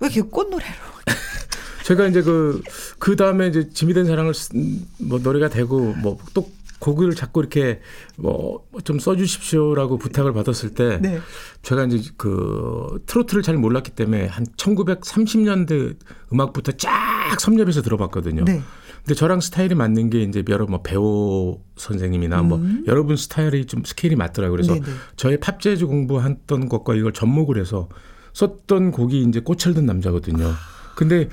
[0.00, 0.62] 왜 이렇게 꽃노래로?
[1.84, 2.62] 제가 이제 그,
[3.00, 6.48] 그 다음에 이제 짐이 된 사랑을 쓴뭐 노래가 되고 뭐 또
[6.82, 7.80] 곡을 자꾸 이렇게
[8.16, 11.20] 뭐 좀 써주십시오라고 부탁을 받았을 때 네.
[11.62, 15.96] 제가 이제 그 트로트를 잘 몰랐기 때문에 한 1930년대
[16.32, 16.90] 음악부터 쫙
[17.38, 18.44] 섭렵해서 들어봤거든요.
[18.44, 18.60] 네.
[18.98, 24.16] 근데 저랑 스타일이 맞는 게 이제 여러 뭐 배우 선생님이나 뭐 여러분 스타일이 좀 스케일이
[24.16, 24.52] 맞더라고요.
[24.56, 24.80] 그래서 음.
[24.80, 24.96] 네네.
[25.16, 27.88] 저의 팝 재즈 공부했던 것과 이걸 접목을 해서
[28.32, 30.52] 썼던 곡이 이제 꽃을 든 남자거든요.
[30.94, 31.28] 근데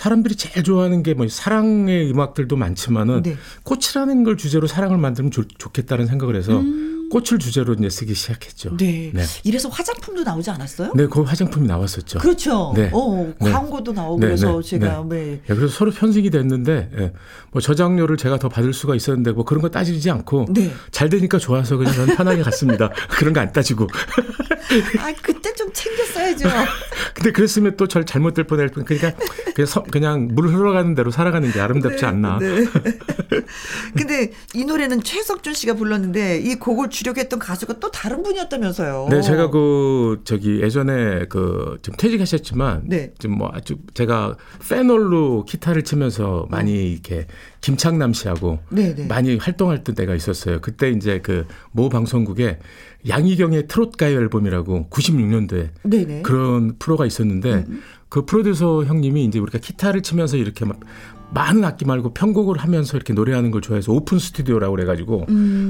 [0.00, 3.36] 사람들이 제일 좋아하는 게 뭐 사랑의 음악들도 많지만은 네.
[3.62, 6.62] 꽃이라는 걸 주제로 사랑을 만들면 좋, 좋겠다는 생각을 해서
[7.10, 8.70] 꽃을 주제로 이제 쓰기 시작했죠.
[8.70, 8.76] 음.
[8.76, 9.10] 네.
[9.14, 9.22] 네.
[9.44, 10.92] 이래서 화장품도 나오지 않았어요?
[10.94, 12.18] 네, 그 화장품이 나왔었죠.
[12.18, 12.72] 그렇죠.
[12.76, 12.90] 네.
[12.92, 13.50] 어, 네.
[13.50, 15.40] 광고도 나오고 네, 그래서 네, 제가 네.
[15.48, 17.12] 예, 그래서 서로 편승이 됐는데 예,
[17.52, 20.70] 뭐 저장료를 제가 더 받을 수가 있었는데 뭐 그런 거 따지지 않고 네.
[20.90, 22.90] 잘 되니까 좋아서 그냥 편하게 갔습니다.
[23.08, 23.86] 그런 거 안 따지고.
[24.98, 26.48] 아 그때 좀 챙겼어야죠.
[27.14, 28.84] 근데 그랬으면 또 절 잘못될 뻔할 뻔.
[28.84, 29.12] 그러니까
[29.54, 32.38] 그냥, 서- 그냥 물 흘러가는 대로 살아가는 게 아름답지 않나.
[32.40, 32.64] 네.
[33.96, 39.08] 근데 이 노래는 최석준 씨가 불렀는데 이 곡을 주력했던 가수가 또 다른 분이었다면서요.
[39.10, 43.12] 네, 제가 그 저기 예전에 그좀 퇴직하셨지만 네.
[43.18, 44.36] 좀뭐 아주 제가
[44.68, 47.26] 페놀로 기타를 치면서 많이 이렇게
[47.60, 49.06] 김창남 씨하고 네, 네.
[49.06, 50.60] 많이 활동할 때가 있었어요.
[50.60, 52.58] 그때 이제 그 모 방송국에
[53.08, 56.22] 양희경의 트롯 가요 앨범이라고 96년도에 네네.
[56.22, 57.64] 그런 프로가 있었는데
[58.08, 60.80] 그 프로듀서 형님이 이제 우리가 기타를 치면서 이렇게 막
[61.32, 65.26] 많은 악기 말고 편곡을 하면서 이렇게 노래하는 걸 좋아해서 오픈 스튜디오라고 그래가지고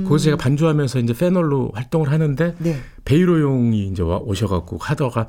[0.07, 2.77] 거기서 제가 반주하면서 이제 패널로 활동을 하는데 네.
[3.05, 5.29] 배일호 형이 이제 와- 오셔갖고 하다가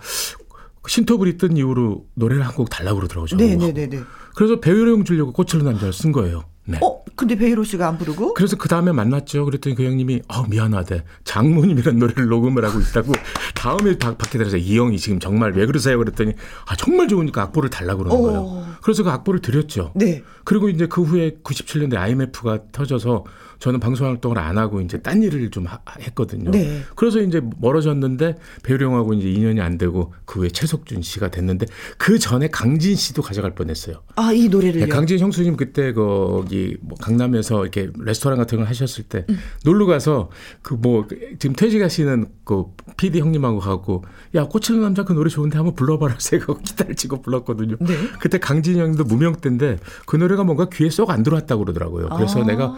[0.87, 3.27] 신토불이 뜬 이후로 노래를 한 곡 달라고 그러더라고요.
[3.27, 3.45] 저보고.
[3.47, 3.99] 네네네네.
[4.35, 6.43] 그래서 배일호 형 주려고 꽃을 든 남자를 쓴 거예요.
[6.70, 6.78] 네.
[6.84, 8.34] 어, 근데 베이로 씨가 안 부르고?
[8.34, 9.45] 그래서 그 다음에 만났죠.
[9.45, 13.13] 그랬더니 그 형님이 아 미안하대 장모님이라는 노래를 녹음을 하고 있다고
[13.55, 15.97] 다음에 바- 밖에 들어서 이 형이 지금 정말 왜 그러세요?
[15.97, 16.34] 그랬더니
[16.65, 18.39] 아 정말 좋으니까 악보를 달라고 그러는 거예요.
[18.41, 18.68] 어.
[18.82, 19.91] 그래서 그 악보를 드렸죠.
[19.95, 20.24] 네.
[20.43, 23.24] 그리고 이제 그 후에 97년대 IMF가 터져서
[23.59, 26.51] 저는 방송 활동을 안 하고 이제 딴 일을 좀 하- 했거든요.
[26.51, 26.81] 네.
[26.95, 31.65] 그래서 이제 멀어졌는데 배우령하고 이제 인연이 안 되고 그 후에 최석준 씨가 됐는데
[31.97, 34.01] 그 전에 강진 씨도 가져갈 뻔했어요.
[34.15, 34.85] 아, 이 노래를요.
[34.85, 39.25] 네, 강진 형수님 그때 거기 뭐 강남에서 이렇게 레스토랑 같은 걸 하셨을 때
[39.65, 40.29] 놀러 가서
[40.61, 41.07] 그 뭐
[41.39, 42.65] 지금 퇴직하시는 그
[42.97, 44.03] PD 형님하고 가고
[44.35, 47.77] 야 꽃을 남자 그 노래 좋은데 한번 불러봐라 제가 기타를 치고 불렀거든요.
[47.79, 47.95] 네.
[48.19, 52.09] 그때 강진 형도 무명 때인데 그 노래가 뭔가 귀에 쏙 안 들어왔다고 그러더라고요.
[52.15, 52.45] 그래서 아.
[52.45, 52.75] 내가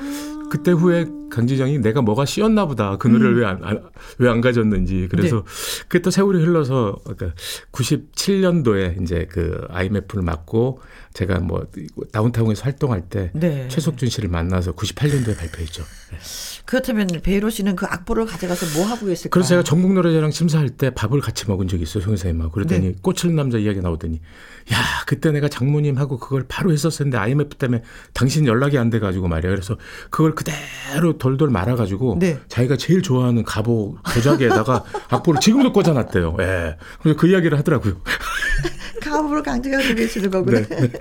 [0.49, 2.97] 그때 후에 강진영이 내가 뭐가 씌었나 보다.
[2.97, 5.07] 그 노래를 왜안왜안 가졌는지.
[5.09, 5.83] 그래서 네.
[5.87, 7.33] 그게 또 세월이 흘러서 그러니까
[7.71, 10.81] 97년도에 이제 그 IMF를 맡고
[11.13, 11.67] 제가 뭐
[12.11, 13.67] 다운타운에서 활동할 때 네.
[13.67, 15.83] 최석준 씨를 만나서 98년도에 발표했죠.
[16.11, 16.17] 네.
[16.69, 19.33] 그렇다면 베이로 씨는 그 악보를 가져가서 뭐 하고 계실까?
[19.33, 22.51] 그래서 제가 전국 노래자랑 심사할 때 밥을 같이 먹은 적이 있어요, 송혜사님하고.
[22.51, 22.95] 그랬더니 네.
[23.01, 24.21] 꽃을 남자 이야기 나오더니,
[24.71, 27.81] 야, 그때 내가 장모님하고 그걸 바로 했었었는데 IMF 때문에
[28.13, 29.49] 당신 연락이 안 돼가지고 말이야.
[29.49, 29.77] 그래서
[30.11, 32.37] 그걸 그대로 돌돌 말아가지고 네.
[32.49, 36.37] 자기가 제일 좋아하는 갑오 도자기에다가 악보를 지금도 꽂아놨대요.
[36.39, 36.77] 예.
[37.01, 37.99] 그래서 그 이야기를 하더라고요.
[39.01, 40.59] 가업으로 강조하고 계시는 거구나.
[40.61, 40.91] 네.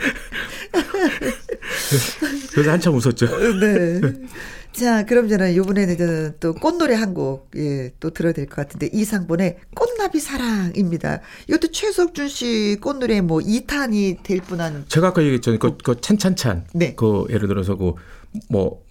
[2.52, 3.26] 그래서 한참 웃었죠.
[3.60, 4.00] 네.
[4.72, 8.88] 자, 그럼 저는 이번에는 저는 또 꽃노래 한 곡, 예, 또 들어야 될 것 같은데,
[8.92, 11.20] 이상본의 꽃나비 사랑입니다.
[11.48, 15.58] 이것도 최석준 씨 꽃노래 뭐 2탄이 될 뻔한, 제가 아까 얘기했잖아요.
[15.58, 16.66] 그, 그 찬찬찬.
[16.74, 16.94] 네.
[16.94, 17.94] 그 예를 들어서 그
[18.50, 18.82] 뭐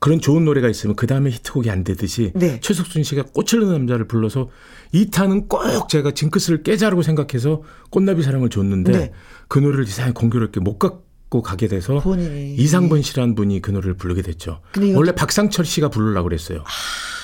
[0.00, 2.60] 그런 좋은 노래가 있으면 그 다음에 히트곡이 안 되듯이 네.
[2.60, 4.48] 최석순 씨가 꽃을 넣는 남자를 불러서
[4.92, 9.12] 이 탄은 꼭 제가 징크스를 깨자라고 생각해서 꽃나비 사랑을 줬는데 네.
[9.48, 11.04] 그 노래를 이상하게 공교롭게 못 갖고
[11.42, 12.54] 가게 돼서 본인이.
[12.56, 14.60] 이상번 씨라는 분이 그 노래를 부르게 됐죠.
[14.96, 16.64] 원래 박상철 씨가 부르려고 그랬어요.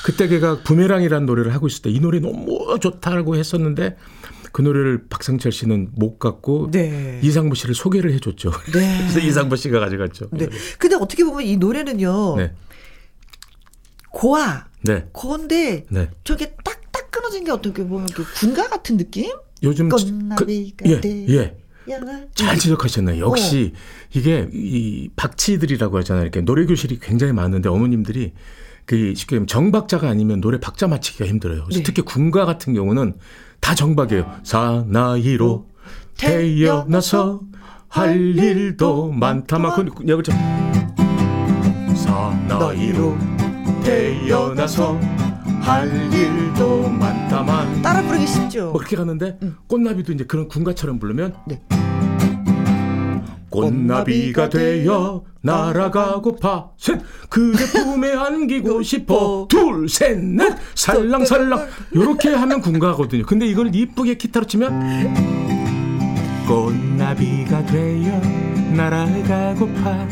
[0.05, 3.97] 그때 걔가 부메랑이라는 노래를 하고 있을 때 이 노래 너무 좋다라고 했었는데
[4.53, 7.21] 그 노래를 박상철 씨는 못 갖고 네.
[7.23, 8.51] 이상보 씨를 소개를 해줬죠.
[8.73, 8.99] 네.
[9.11, 10.29] 그래서 이상보 씨가 가져갔죠.
[10.31, 10.49] 네.
[10.79, 12.53] 근데 어떻게 보면 이 노래는요, 네.
[14.13, 15.07] 고아, 네.
[15.13, 16.11] 고인데, 네.
[16.25, 19.31] 저게 딱딱 끊어진 게 어떻게 보면 그 군가 같은 느낌?
[19.63, 20.47] 요즘 그,
[20.87, 21.27] 예, 돼.
[21.29, 21.57] 예.
[22.34, 23.24] 잘 지적하셨네요.
[23.24, 23.72] 역시
[24.12, 26.22] 이게 이 박치들이라고 하잖아요.
[26.24, 28.32] 이렇게 노래 교실이 굉장히 많은데 어머님들이
[28.84, 31.66] 그 쉽게 얘기하면 정박자가 아니면 노래 박자 맞추기가 힘들어요.
[31.72, 31.82] 네.
[31.82, 33.14] 특히 군가 같은 경우는
[33.61, 34.41] 다 정박이에요.
[34.45, 35.66] 사나이로
[36.16, 37.41] 태어나서
[37.89, 40.34] 할 일도 많다만 그 약을 좀
[41.97, 43.16] 사나이로
[43.82, 45.01] 태어나서
[45.67, 47.83] 할 일도 많다만.
[47.83, 48.67] 따라 부르기 쉽죠?
[48.71, 51.61] 뭐 그렇게 가는데 꽃나비도 이제 그런 군가처럼 부르면 네.
[53.51, 56.71] 꽃나비가 되어 날아가고파.
[56.77, 57.01] 셋.
[57.31, 59.47] 그대 품에 안기고 싶어.
[59.49, 60.55] 둘 셋 넷.
[60.75, 61.67] 살랑살랑.
[61.95, 63.25] 요렇게 하면 군가거든요.
[63.27, 65.25] 근데 이걸 이쁘게 기타로 치면
[66.47, 68.21] 꽃나비가 되어
[68.77, 70.07] 날아가고파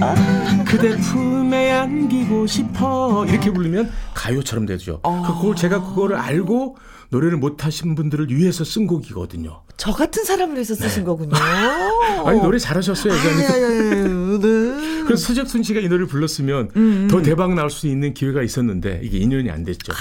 [0.64, 6.76] 그대 품에 안기고 싶어 이렇게 부르면 가요처럼 되죠 그걸 제가 그거를 알고
[7.10, 11.30] 노래를 못 하신 분들을 위해서 쓴 곡이거든요 저 같은 사람을 위해서 쓰신 거군요.
[11.34, 11.40] 네.
[12.24, 15.04] 아니 노래 잘하셨어요 아야야야, 네.
[15.04, 19.50] 그래서 서적순 씨가 이 노래를 불렀으면 더 대박 나올 수 있는 기회가 있었는데 이게 인연이
[19.50, 19.92] 안 됐죠.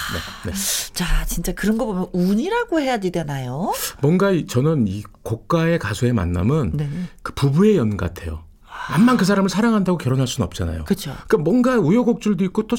[0.45, 0.57] 네, 네.
[0.93, 3.73] 자, 진짜 그런 거 보면 운이라고 해야 되나요?
[4.01, 6.87] 뭔가 이- 저는 이 고가의 가수의 만남은 네.
[7.23, 8.43] 그 부부의 연 같아요.
[8.89, 10.83] 암만 그 사람을 사랑한다고 결혼할 수는 없잖아요.
[10.85, 11.11] 그렇죠.
[11.27, 12.75] 그러니까 뭔가 우여곡절도 있고 또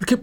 [0.00, 0.22] 이렇게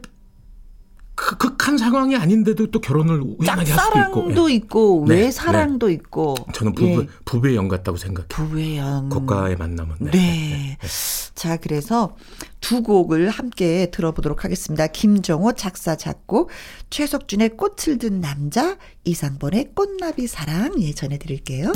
[1.15, 3.99] 극- 극한 상황이 아닌데도 또 결혼을 우연하게 할 수도
[4.29, 4.49] 있고.
[4.51, 4.53] 예.
[4.55, 8.27] 있고 네, 외사랑도 있고 저는 부부 예, 부부의 연 같다고 생각해요.
[8.29, 9.09] 부부의 연.
[9.09, 9.95] 고가의 만남은.
[10.11, 10.77] 네.
[11.33, 12.15] 자, 그래서
[12.61, 14.85] 두 곡을 함께 들어보도록 하겠습니다.
[14.87, 16.49] 김정호 작사 작곡,
[16.91, 21.71] 최석준의 꽃을 든 남자, 이상번의 꽃나비 사랑 예 전해드릴게요.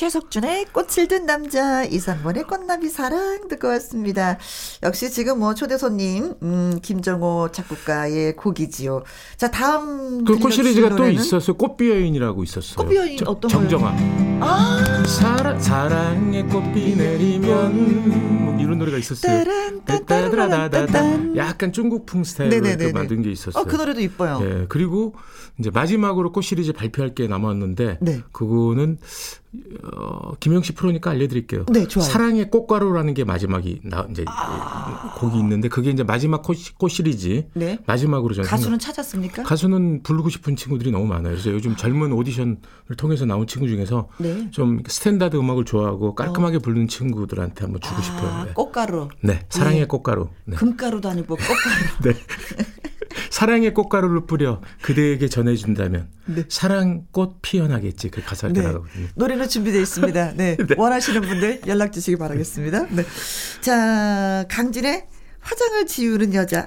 [0.00, 4.36] 최석준의 꽃을 든 남자, 이상번의 꽃나비 사랑 듣고 왔습니다.
[4.82, 9.04] 역시 지금 뭐 초대 손님, 음, 김정호 작곡가의 곡이지요.
[9.38, 10.22] 자, 다음.
[10.26, 11.08] 그꽃 들려주실 시리즈가 또?
[11.08, 11.56] 있었어요.
[11.56, 12.76] 꽃비 여인이라고 있었어요.
[12.76, 13.96] 꽃비 여인 저- 어떤 정정아.
[14.42, 19.44] 아, 사랑 사랑의 꽃비 내리면 뭐 이런 노래가 있었어요.
[19.86, 21.38] 따따라라따딴.
[21.38, 22.84] 약간 중국풍 스타일로 네네네네.
[22.84, 23.62] 이렇게 만든 게 있었어요.
[23.62, 24.40] 어, 그 노래도 이뻐요.
[24.42, 25.14] 예, 그리고
[25.58, 28.20] 이제 마지막으로 꽃 시리즈 발표할 게 남았는데 네.
[28.32, 28.98] 그거는
[29.94, 31.64] 어, 김영 씨 프로니까 알려드릴게요.
[31.72, 32.06] 네, 좋아요.
[32.06, 34.22] 사랑의 꽃가루라는 게 마지막이 나 이제
[35.18, 37.78] 곡이 있는데 그게 이제 마지막 꽃, 시- 꽃 시리즈 네.
[37.86, 39.44] 마지막으로 저는 가수는 찾았습니까?
[39.44, 41.32] 가수는 부르고 싶은 친구들이 너무 많아요.
[41.32, 42.58] 그래서 요즘 젊은 오디션을
[42.98, 44.50] 통해서 나온 친구 중에서 네.
[44.50, 48.28] 좀 스탠다드 음악을 좋아하고 깔끔하게 부르는 친구들한테 한번 주고 싶어요.
[48.28, 48.52] 아, 네.
[48.52, 49.08] 꽃가루.
[49.22, 49.86] 네, 사랑의 네.
[49.86, 50.28] 꽃가루.
[50.44, 50.56] 네.
[50.56, 51.56] 금가루도 아니고 꽃가루.
[52.04, 52.12] 네.
[53.36, 56.44] 사랑의 꽃가루를 뿌려 그대에게 전해준다면 네.
[56.48, 58.62] 사랑꽃 피어나겠지 그 가사를 네.
[58.62, 59.08] 따라가거든요.
[59.14, 60.32] 노래는 준비되어 있습니다.
[60.40, 60.56] 네.
[60.74, 62.86] 원하시는 분들 연락 주시기 바라겠습니다.
[62.86, 63.04] 네.
[63.60, 65.06] 자, 강진의
[65.40, 66.66] 화장을 지우는 여자.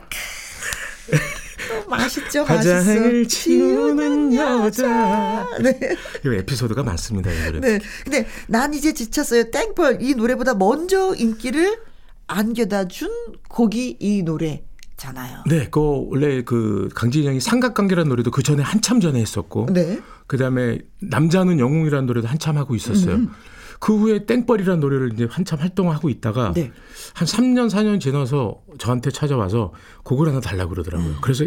[1.70, 3.28] 또 맛있죠, 화장을 맛있어.
[3.28, 5.48] 지우는 여자.
[5.64, 5.80] 네.
[6.24, 7.32] 이 에피소드가 많습니다.
[7.32, 7.60] 이 노래.
[7.62, 7.80] 네.
[8.04, 9.50] 근데 난 이제 지쳤어요.
[9.50, 11.80] 땡벌 이 노래보다 먼저 인기를
[12.28, 13.10] 안겨다 준
[13.50, 14.69] 곡이 이 노래
[15.00, 15.44] 잖아요.
[15.48, 15.80] 네, 그
[16.10, 20.00] 원래 그 강진이 형이 삼각관계라는 노래도 그 전에 한참 전에 했었고, 네.
[20.28, 23.16] 그 다음에 남자는 영웅이라는 노래도 한참 하고 있었어요.
[23.16, 23.32] 음.
[23.80, 26.72] 그 후에 땡벌이라는 노래를 이제 한참 활동을 하고 있다가 네.
[27.14, 29.72] 한 3년 4년 지나서 저한테 찾아와서
[30.04, 31.08] 곡을 하나 달라고 그러더라고요.
[31.12, 31.16] 음.
[31.22, 31.46] 그래서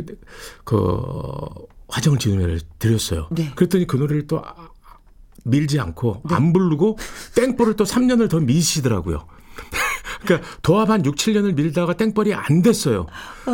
[0.64, 0.98] 그
[1.88, 3.28] 화정을 노래를 드렸어요.
[3.32, 3.53] 네.
[3.55, 4.70] 그랬더니 그 노래를 또 아-
[5.44, 6.96] 밀지 않고 안 부르고
[7.34, 9.26] 땡벌을 또 3년을 더 미시더라고요.
[10.24, 13.06] 그러니까 도합 한 6, 7년을 밀다가 땡벌이 안 됐어요.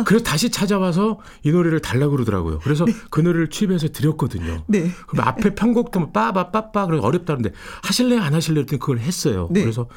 [0.05, 2.59] 그래서 다시 찾아와서 이 노래를 달라고 그러더라고요.
[2.59, 4.63] 그래서 그 노래를 취입해서 드렸거든요.
[4.67, 4.91] 네.
[5.07, 7.51] 그럼 앞에 편곡도 뭐 빠바 빠빠 그래서 어렵다는데
[7.83, 9.47] 하실래요 안 하실래요 했더니 그걸 했어요.
[9.51, 9.61] 네.
[9.61, 9.87] 그래서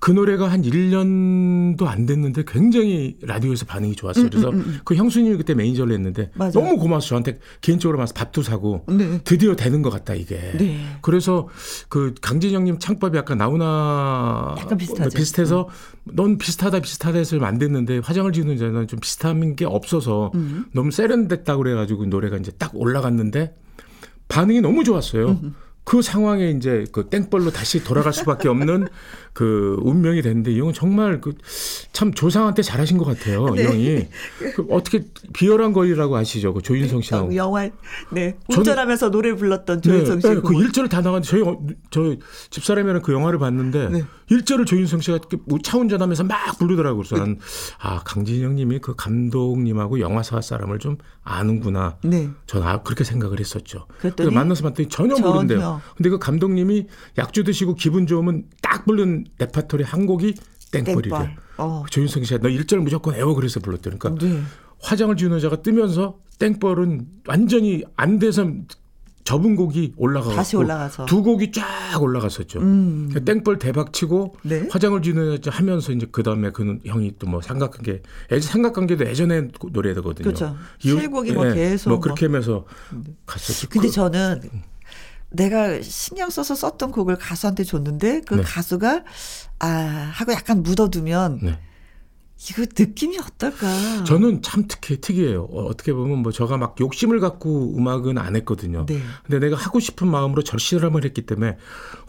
[0.00, 4.28] 그 노래가 한 1년도 안 됐는데 굉장히 라디오에서 반응이 좋았어요.
[4.28, 4.52] 그래서
[4.84, 6.52] 그 형수님이 그때 매니저를 했는데 음, 맞아요.
[6.52, 9.20] 너무 고마워서 저한테 개인적으로 와서 밥도 사고 네.
[9.24, 10.36] 드디어 되는 것 같다 이게.
[10.58, 10.78] 네.
[11.00, 11.48] 그래서
[11.88, 15.04] 그 강진영님 창법이 약간 나훈아 약간 비슷하죠.
[15.04, 15.16] 음.
[15.16, 15.68] 비슷해서
[16.04, 20.66] 넌 비슷하다 비슷하다 해서 안 됐는데 화장을 지우는 자는 좀 비슷한 게 없어서 음.
[20.72, 23.54] 너무 세련됐다고 그래가지고 노래가 이제 딱 올라갔는데
[24.28, 25.28] 반응이 너무 좋았어요.
[25.42, 25.54] 음.
[25.84, 28.88] 그 상황에 이제 그 땡벌로 다시 돌아갈 수밖에 없는
[29.34, 31.32] 그 운명이 됐는데 이 형은 정말 그
[31.92, 33.50] 참 조상한테 잘하신 것 같아요.
[33.50, 33.62] 네.
[33.62, 34.08] 이 형이
[34.56, 36.52] 그 어떻게 비열한 거리라고 아시죠?
[36.52, 37.70] 그 조윤성 씨하고 어, 영화
[38.10, 40.26] 네 운전하면서 노래 불렀던 조인성 씨.
[40.28, 41.60] 네, 그 일절을 다 나갔는데 저희 어,
[41.90, 42.16] 저
[42.50, 44.02] 집사람이랑 그 영화를 봤는데 네.
[44.28, 47.04] 일절을 조인성 씨가 이렇게 뭐차 운전하면서 막 부르더라고요.
[47.08, 47.38] 그래서 난
[47.78, 51.96] 아 강진 형님이 그 감독님하고 영화사 사람을 좀 아는구나.
[52.02, 52.28] 네.
[52.46, 53.86] 전 아, 그렇게 생각을 했었죠.
[53.98, 55.28] 그랬더니 그래서 만나서 봤더니 전혀, 전혀.
[55.28, 55.80] 모른대요.
[55.96, 56.86] 근데 그 감독님이
[57.18, 60.34] 약주 드시고 기분 좋으면 딱 부른 레파토리 한 곡이
[60.72, 61.02] 땡벌이래.
[61.10, 61.36] 땡벌.
[61.58, 61.84] 어.
[61.90, 63.96] 조인성 씨가 너 일절 무조건 외워 그래서 불렀대요.
[63.98, 64.40] 그러니까 네.
[64.80, 68.46] 화장을 지우는 여자가 뜨면서 땡벌은 완전히 안 돼서
[69.22, 71.06] 접은 곡이 올라가고 다시 올라가서.
[71.06, 71.64] 두 곡이 쫙
[71.98, 72.58] 올라갔었죠.
[72.60, 73.06] 음.
[73.08, 74.68] 그러니까 땡벌 대박 치고 네.
[74.70, 75.00] 화장을
[75.32, 78.02] 여자 하면서 이제 그 다음에 그 형이 또 뭐 삼각관계
[78.32, 80.24] 예, 삼각관계도 예전에 노래거든요.
[80.24, 80.54] 그렇죠.
[80.82, 82.02] 이후- 실곡이 뭐 예, 계속 뭐 뭐.
[82.02, 82.66] 그렇게 하면서
[83.24, 83.68] 갔었죠.
[83.70, 84.42] 근데 그- 저는
[85.34, 88.42] 내가 신경 써서 썼던 곡을 가수한테 줬는데 그 네.
[88.42, 89.04] 가수가
[89.58, 91.58] 아 하고 약간 묻어두면 네.
[92.50, 94.04] 이거 느낌이 어떨까?
[94.04, 95.44] 저는 참 특히 특이해요.
[95.44, 98.86] 어, 어떻게 보면 뭐 제가 막 욕심을 갖고 음악은 안 했거든요.
[98.86, 99.00] 네.
[99.24, 101.56] 근데 내가 하고 싶은 마음으로 절실함을 했기 때문에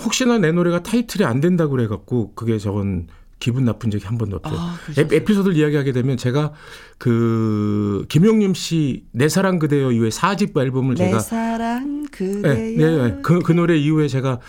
[0.03, 3.07] 혹시나 내 노래가 타이틀이 안 된다고 그래갖고 그게 저건
[3.45, 4.57] 기분 나쁜 적이 한 번도 없어요.
[4.59, 5.05] 아, 에?
[5.17, 6.51] 에피소드를 이야기하게 되면 제가
[6.97, 12.55] 그 김용림 씨 내 사랑 그대여 이후에 4집 앨범을 내 제가 사랑 네, 그대여.
[12.55, 12.75] 네,
[13.11, 13.19] 네.
[13.21, 14.39] 그, 그 노래 이후에 제가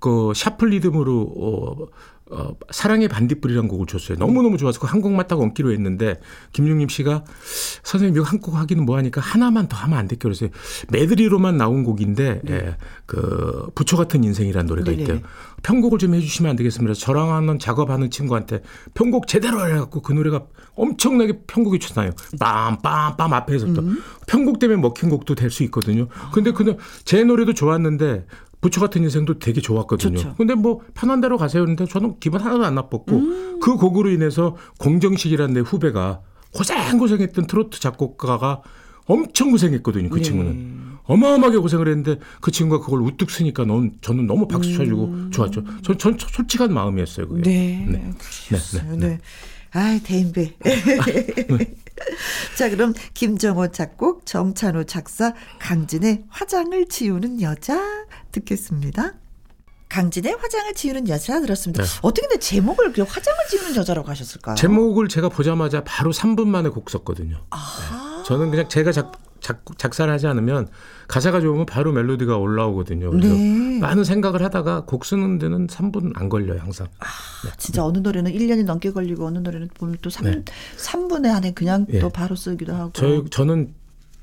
[0.00, 1.86] 그 샤플 리듬으로 어,
[2.28, 4.18] 어, 사랑의 반딧불이라는 곡을 줬어요.
[4.18, 6.18] 너무너무 좋아서 그 한 곡만 딱 얹기로 했는데
[6.52, 7.24] 김용림 씨가
[7.84, 10.46] 선생님 이거 한 곡 하기는 뭐하니까 하나만 더 하면 안 될까 그래서
[10.90, 15.02] 메드리로만 나온 곡인데 예, 그 부처 같은 인생이라는 노래가 네네.
[15.02, 15.20] 있대요.
[15.66, 16.94] 편곡을 좀 해주시면 안 되겠습니다.
[16.94, 18.62] 저랑 하는 작업하는 친구한테
[18.94, 20.46] 편곡 제대로 해갖고 그 노래가
[20.76, 22.12] 엄청나게 편곡이 좋나요.
[22.38, 23.82] 빰빰빰 앞에서부터
[24.28, 26.06] 편곡 때문에 먹힌 곡도 될 수 있거든요.
[26.32, 28.26] 근데 그냥 제 노래도 좋았는데
[28.60, 30.16] 부처 같은 인생도 되게 좋았거든요.
[30.16, 30.34] 좋죠.
[30.36, 31.64] 근데 뭐 편한 대로 가세요.
[31.64, 36.20] 근데 저는 기분 하나도 안 나빴고 그 곡으로 인해서 공정식이라는 내 후배가
[36.54, 38.62] 고생고생했던 트로트 작곡가가
[39.06, 40.10] 엄청 고생했거든요.
[40.10, 40.22] 그 네.
[40.22, 40.85] 친구는.
[41.06, 45.62] 어마어마하게 고생을 했는데 그 친구가 그걸 우뚝 쓰니까 넌, 저는 너무 박수 쳐주고 좋았죠.
[45.82, 47.28] 전, 전 솔직한 마음이었어요.
[47.28, 47.50] 그게.
[47.50, 47.86] 네.
[47.88, 48.12] 네.
[48.48, 48.96] 그러셨어요.
[48.96, 49.18] 네.
[49.72, 50.56] 아이, 대인배.
[52.56, 57.80] 자, 그럼 김정호 작곡, 정찬호 작사, 강진의 화장을 지우는 여자
[58.32, 59.14] 듣겠습니다.
[59.88, 61.84] 강진의 화장을 지우는 여자 들었습니다.
[61.84, 61.88] 네.
[62.02, 64.56] 어떻게 근데 제목을 그 화장을 지우는 여자라고 하셨을까요?
[64.56, 67.44] 제목을 제가 보자마자 바로 3분 만에 곡 썼거든요.
[67.50, 68.24] 아.
[68.26, 70.68] 저는 그냥 제가 작, 작, 작사를 하지 않으면
[71.08, 73.10] 가사가 좋으면 바로 멜로디가 올라오거든요.
[73.10, 73.78] 그래서 네.
[73.80, 76.88] 많은 생각을 하다가 곡 쓰는 데는 3분 안 걸려요, 항상.
[77.58, 80.44] 진짜 어느 노래는 1년이 넘게 걸리고 어느 노래는 보면 또 3, 네.
[80.76, 82.00] 삼분의 안에 그냥 예.
[82.00, 82.90] 또 바로 쓰기도 하고.
[82.92, 83.74] 저희, 저는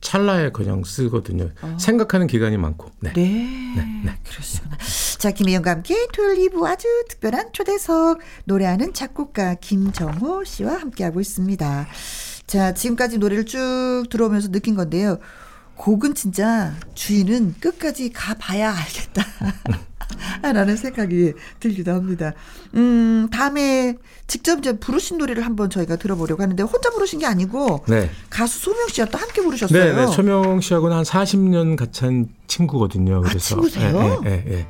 [0.02, 1.50] 찰나에 그냥 쓰거든요.
[1.80, 2.92] 생각하는 기간이 많고.
[3.00, 3.10] 네.
[3.10, 3.14] 어.
[3.16, 4.20] 네.
[4.30, 4.78] 그러시구나.
[5.18, 11.88] 자, 김혜영과 함께 토요일 2부 아주 특별한 초대석 노래하는 작곡가 김정호 씨와 함께하고 있습니다.
[12.48, 15.20] 자, 지금까지 노래를 쭉 들어오면서 느낀 건데요.
[15.76, 19.26] 곡은 진짜 주인은 끝까지 가봐야 알겠다.
[20.44, 22.34] 라는 생각이 들기도 합니다.
[22.76, 23.96] 음, 다음에
[24.28, 28.10] 직접 이제 부르신 노래를 한번 저희가 들어보려고 하는데 혼자 부르신 게 아니고 네.
[28.30, 29.84] 가수 소명 씨와 또 함께 부르셨어요.
[29.84, 30.08] 네, 네.
[30.12, 33.22] 소명 씨하고는 한 40년 같이 한 친구거든요.
[33.22, 34.22] 그래서 친구세요?
[34.26, 34.68] 예, 예, 예, 예.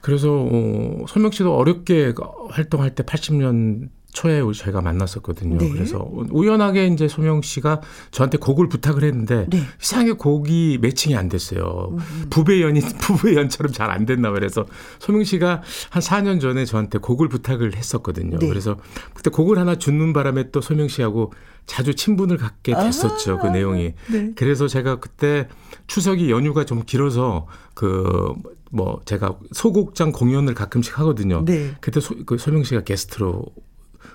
[0.00, 2.14] 그래서 어, 소명 씨도 어렵게
[2.50, 5.58] 활동할 때 80년 초에 저희가 만났었거든요.
[5.58, 5.68] 네.
[5.68, 7.80] 그래서 우연하게 이제 소명 씨가
[8.10, 9.62] 저한테 곡을 부탁을 했는데 네.
[9.80, 11.96] 이상하게 곡이 매칭이 안 됐어요.
[12.30, 14.66] 부배 연이 부배 연처럼 잘 안 됐나 그래서
[15.00, 18.38] 소명 씨가 한 4년 전에 저한테 곡을 부탁을 했었거든요.
[18.38, 18.46] 네.
[18.48, 18.76] 그래서
[19.14, 21.32] 그때 곡을 하나 주는 바람에 또 소명 씨하고
[21.66, 23.38] 자주 친분을 갖게 됐었죠.
[23.38, 23.94] 그 내용이.
[24.10, 24.32] 네.
[24.36, 25.48] 그래서 제가 그때
[25.88, 31.44] 추석이 연휴가 좀 길어서 그뭐 제가 소극장 공연을 가끔씩 하거든요.
[31.44, 31.72] 네.
[31.80, 33.44] 그때 소, 그 소명 씨가 게스트로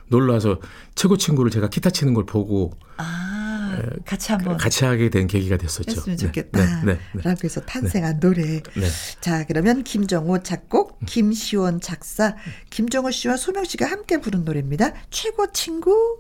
[0.07, 0.59] 놀러와서
[0.95, 5.91] 최고 친구를 제가 기타 치는 걸 보고 아, 같이 한번 같이 하게 된 계기가 됐었죠.
[5.91, 6.59] 했으면 네, 좋겠다.
[6.59, 7.21] 네, 네, 네.
[7.23, 8.41] 라고 해서 탄생한 노래.
[8.43, 8.87] 네.
[9.21, 12.35] 자, 그러면 김정호 작곡, 김시원 작사,
[12.69, 14.93] 김정호 씨와 소명 씨가 함께 부른 노래입니다.
[15.09, 16.19] 최고 친구.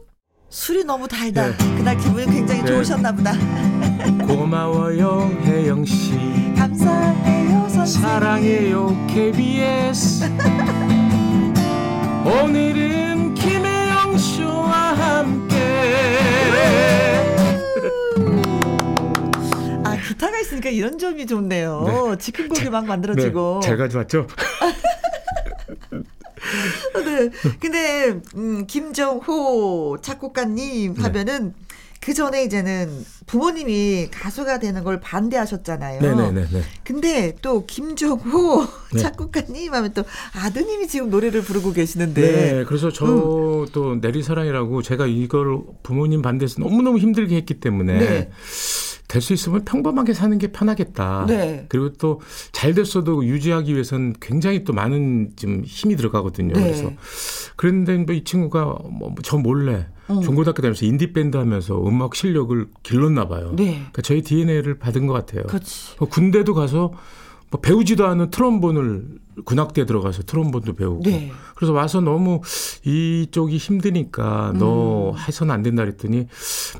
[0.49, 1.49] 술이 너무 달다.
[1.49, 1.75] 네.
[1.77, 2.67] 그날 기분이 굉장히 네.
[2.67, 3.33] 좋으셨나 보다.
[4.27, 6.11] 고마워요 혜영 씨.
[6.55, 8.01] 감사해요, 선생.
[8.01, 10.25] 사랑해요 KBS.
[12.25, 13.14] 오늘은.
[19.83, 22.15] 아, 기타가 있으니까 이런 점이 좋네요.
[22.19, 23.59] 즉흥곡이 막 만들어지고.
[23.61, 24.27] 네, 잘 가져왔죠?
[27.05, 27.29] 네.
[27.59, 31.01] 근데 음, 김정호 작곡가님 네.
[31.01, 31.53] 하면은
[32.05, 36.01] 그 전에 이제는 부모님이 가수가 되는 걸 반대하셨잖아요.
[36.01, 36.61] 네네네.
[36.83, 38.99] 근데 또 김정호 네.
[38.99, 40.03] 작곡가님 하면 또
[40.35, 42.21] 아드님이 지금 노래를 부르고 계시는데.
[42.21, 48.31] 네, 그래서 저도 내리사랑이라고 제가 이걸 부모님 반대해서 너무너무 힘들게 했기 때문에 네.
[49.15, 51.25] 될 수 있으면 평범하게 사는 게 편하겠다.
[51.27, 51.65] 네.
[51.69, 52.19] 그리고 또
[52.51, 56.53] 잘 됐어도 유지하기 위해서는 굉장히 또 많은 좀 힘이 들어가거든요.
[56.53, 56.61] 네.
[56.63, 56.91] 그래서
[57.55, 60.19] 그런데 뭐 이 친구가 뭐 저 몰래 어.
[60.21, 63.53] 중고등학교 다니면서 인디 밴드 하면서 음악 실력을 길렀나 봐요.
[63.55, 63.71] 네.
[63.77, 65.43] 그러니까 저희 DNA를 받은 것 같아요.
[65.43, 65.95] 그렇지.
[65.97, 66.93] 뭐 군대도 가서
[67.55, 69.05] 뭐 배우지도 않은 트럼본을
[69.45, 71.31] 군악대 들어가서 트럼본도 배우고 네.
[71.55, 72.41] 그래서 와서 너무
[72.85, 75.17] 이쪽이 힘드니까 너 음.
[75.17, 76.27] 해서는 안 된다 그랬더니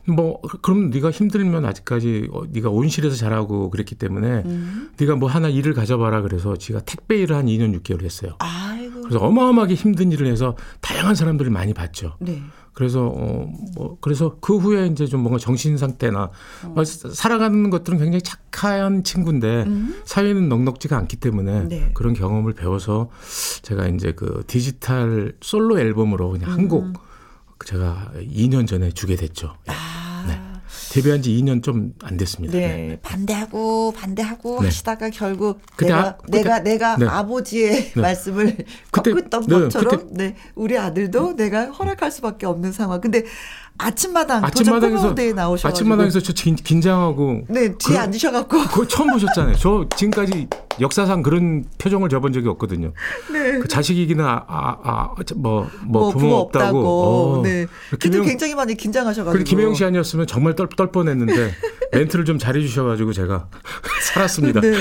[0.06, 4.90] 뭐 그럼 네가 힘들면 아직까지 어, 네가 온실에서 잘하고 그랬기 때문에 음.
[4.98, 8.36] 네가 뭐 하나 일을 가져봐라 그래서 지가 택배 일을 한 2년 6개월 했어요.
[8.40, 9.02] 아이고.
[9.02, 12.16] 그래서 어마어마하게 힘든 일을 해서 다양한 사람들을 많이 봤죠.
[12.20, 12.42] 네.
[12.76, 16.30] 그래서 어뭐 그래서 그 후에 이제 좀 뭔가 정신 상태나
[16.76, 20.02] 어, 살아가는 것들은 굉장히 착한 친구인데 음.
[20.04, 21.92] 사회는 넉넉지가 않기 때문에 네.
[21.94, 23.10] 그런 경험을 배워서
[23.62, 26.94] 제가 이제 그 디지털 솔로 앨범으로 그냥 한곡
[27.66, 29.56] 제가 2년 전에 주게 됐죠.
[29.70, 29.72] 예.
[29.72, 29.76] 음.
[29.76, 30.05] 아.
[30.96, 32.58] 데뷔한 지 2년 좀 안 됐습니다.
[32.58, 32.98] 네.
[33.02, 34.68] 반대하고 반대하고 네.
[34.68, 37.06] 하시다가 결국 내가 아- 그때- 내가 내가 네.
[37.06, 38.00] 아버지의 네.
[38.02, 38.56] 말씀을
[38.92, 40.36] 그때- 꺾었던 네, 것처럼 네.
[40.56, 43.02] 우리 아들도 내가 허락할 수밖에 없는 상황.
[43.02, 43.24] 근데
[43.78, 49.56] 아침마당 아침마당에서 나오셔 아침마당에서 저 긴, 긴장하고 네, 뒤에 그- 앉으셔 갖고 그거 처음 보셨잖아요.
[49.58, 50.48] 저 지금까지
[50.80, 52.94] 역사상 그런 표정을 줘본 적이 없거든요.
[53.32, 53.60] 네.
[53.60, 56.66] 그 자식이기나 아아뭐뭐 뭐뭐 부모, 부모 없다고.
[56.80, 57.40] 없다고.
[57.40, 57.42] 어.
[57.44, 57.66] 네.
[57.92, 59.32] 그때 김영- 굉장히 많이 긴장하셔 가지고.
[59.34, 61.52] 그리고 김혜영 씨 아니었으면 정말 떨, 떨 뻔했는데
[61.92, 63.48] 멘트를 좀 잘해 주셔가지고 제가
[64.14, 64.62] 살았습니다.
[64.62, 64.72] 네.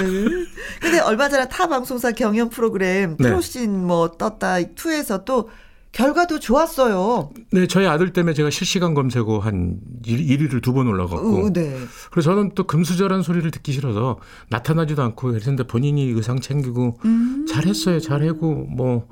[0.81, 3.29] 근데 얼마 전에 타 방송사 경연 프로그램 네.
[3.29, 5.49] 프로신 뭐 떴다 2에서 또
[5.95, 7.31] 결과도 좋았어요.
[7.53, 11.47] 네, 저희 아들 때문에 제가 실시간 검색어 한 1, 위를 두 번 올라갔고.
[11.47, 11.79] 어, 네.
[12.11, 14.19] 그래서 저는 또 금수저란 소리를 듣기 싫어서
[14.51, 17.47] 나타나지도 않고 그랬는데 본인이 의상 챙기고 음.
[17.49, 18.01] 잘했어요.
[18.01, 19.07] 잘하고 뭐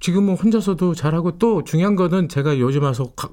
[0.00, 3.28] 지금은 혼자서도 잘하고 또 중요한 거는 제가 요즘 와서 가-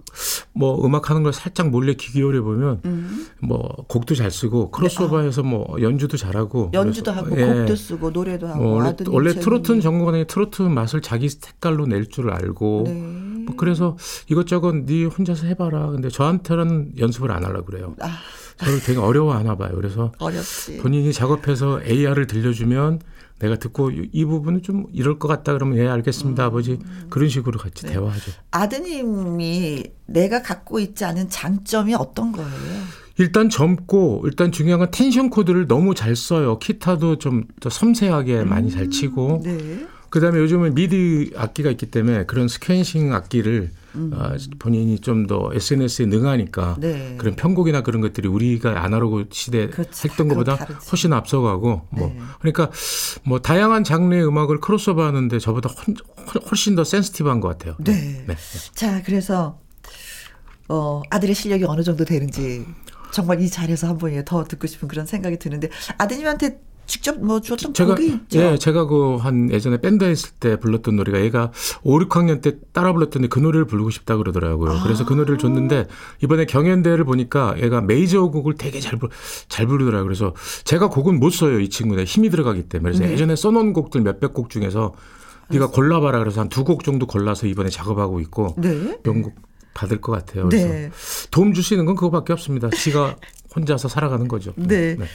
[0.53, 3.25] 뭐 음악 하는 걸 살짝 몰래 귀 기울여 보면 음.
[3.41, 7.45] 뭐 곡도 잘 쓰고 크로스오버해서 뭐 연주도 잘하고 연주도 그래서- 하고 예.
[7.59, 9.33] 곡도 쓰고 노래도 하고 뭐 원래, 원래.
[9.33, 12.93] 트로트는 전공하는 게 트로트 맛을 자기 색깔로 낼 줄 알고 네.
[12.93, 13.95] 뭐 그래서
[14.29, 15.87] 이것저것 네 혼자서 해봐라.
[15.91, 17.95] 근데 저한테는 연습을 안 하려고 그래요.
[18.01, 18.07] 아,
[18.57, 19.71] 저를 되게 어려워하나 봐요.
[19.75, 20.77] 그래서 어렵지.
[20.77, 22.99] 본인이 작업해서 AR을 들려주면
[23.39, 26.79] 내가 듣고 이- 이 부분은 좀 이럴 것 같다 그러면 예 알겠습니다 아버지
[27.09, 27.93] 그런 식으로 같이 네.
[27.93, 28.31] 대화하죠.
[28.51, 32.49] 아드님이 내가 갖고 있지 않은 장점이 어떤 거예요?
[33.19, 36.59] 일단 젊고 일단 중요한 건 텐션 코드를 너무 잘 써요.
[36.59, 39.85] 기타도 좀 더 섬세하게 많이 잘 치고 네.
[40.09, 43.71] 그다음에 요즘은 미디 악기가 있기 때문에 그런 sequencing 악기를
[44.13, 47.15] 아, 본인이 좀 더 SNS에 능하니까 네.
[47.17, 50.07] 그런 편곡이나 그런 것들이 우리가 아날로그 시대 그렇지.
[50.09, 50.87] 했던 것보다 다르지.
[50.91, 52.19] 훨씬 앞서가고 뭐 네.
[52.39, 52.69] 그러니까
[53.23, 55.95] 뭐 다양한 장르의 음악을 크로스오버 하는데 저보다 훨-
[56.51, 57.75] 훨씬 더 센스티브한 것 같아요.
[57.79, 58.25] 네.
[58.75, 59.59] 자, 그래서
[60.69, 62.65] 어, 아들의 실력이 어느 정도 되는지
[63.11, 67.73] 정말 이 자리에서 한 번에 더 듣고 싶은 그런 생각이 드는데 아드님한테 직접 뭐 주었던
[67.73, 68.39] 제가 곡이 있죠.
[68.39, 71.51] 예, 제가 그 한 예전에 밴드 했을 때 불렀던 노래가 얘가
[71.83, 74.79] 5, 6학년 때 따라 불렀더니 그 노래를 부르고 싶다 그러더라고요.
[74.83, 75.87] 그래서 그 노래를 줬는데
[76.23, 79.11] 이번에 경연대회를 보니까 얘가 메이저 곡을 되게 잘, 부르,
[79.49, 80.05] 잘 부르더라고요.
[80.05, 80.33] 그래서
[80.63, 81.59] 제가 곡은 못 써요.
[81.59, 82.97] 이 친구는 힘이 들어가기 때문에.
[82.97, 84.93] 그래서 예전에 써놓은 곡들 몇백 곡 중에서
[85.49, 86.19] 네가 골라봐라.
[86.19, 88.97] 그래서 한 두 곡 정도 골라서 이번에 작업하고 있고 네.
[89.03, 89.33] 명곡
[89.77, 90.49] 받을 것 같아요.
[90.49, 90.89] 그래서 네.
[91.29, 92.69] 도움 줄수 있는 건 그거밖에 없습니다.
[92.71, 93.15] 지가
[93.55, 94.53] 혼자서 살아가는 거죠.
[94.55, 94.95] 네.
[94.95, 95.05] 그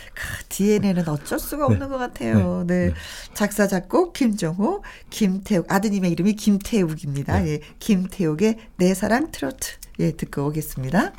[0.48, 2.64] DNA는 어쩔 수가 없는 것 같아요.
[2.66, 2.92] 네.
[3.34, 5.66] 작사, 작곡, 김정호, 김태욱.
[5.68, 7.46] 아드님의 이름이 김태욱입니다.
[7.46, 7.60] 예.
[7.78, 9.74] 김태욱의 내 사랑 트로트.
[10.00, 11.12] 예, 듣고 오겠습니다.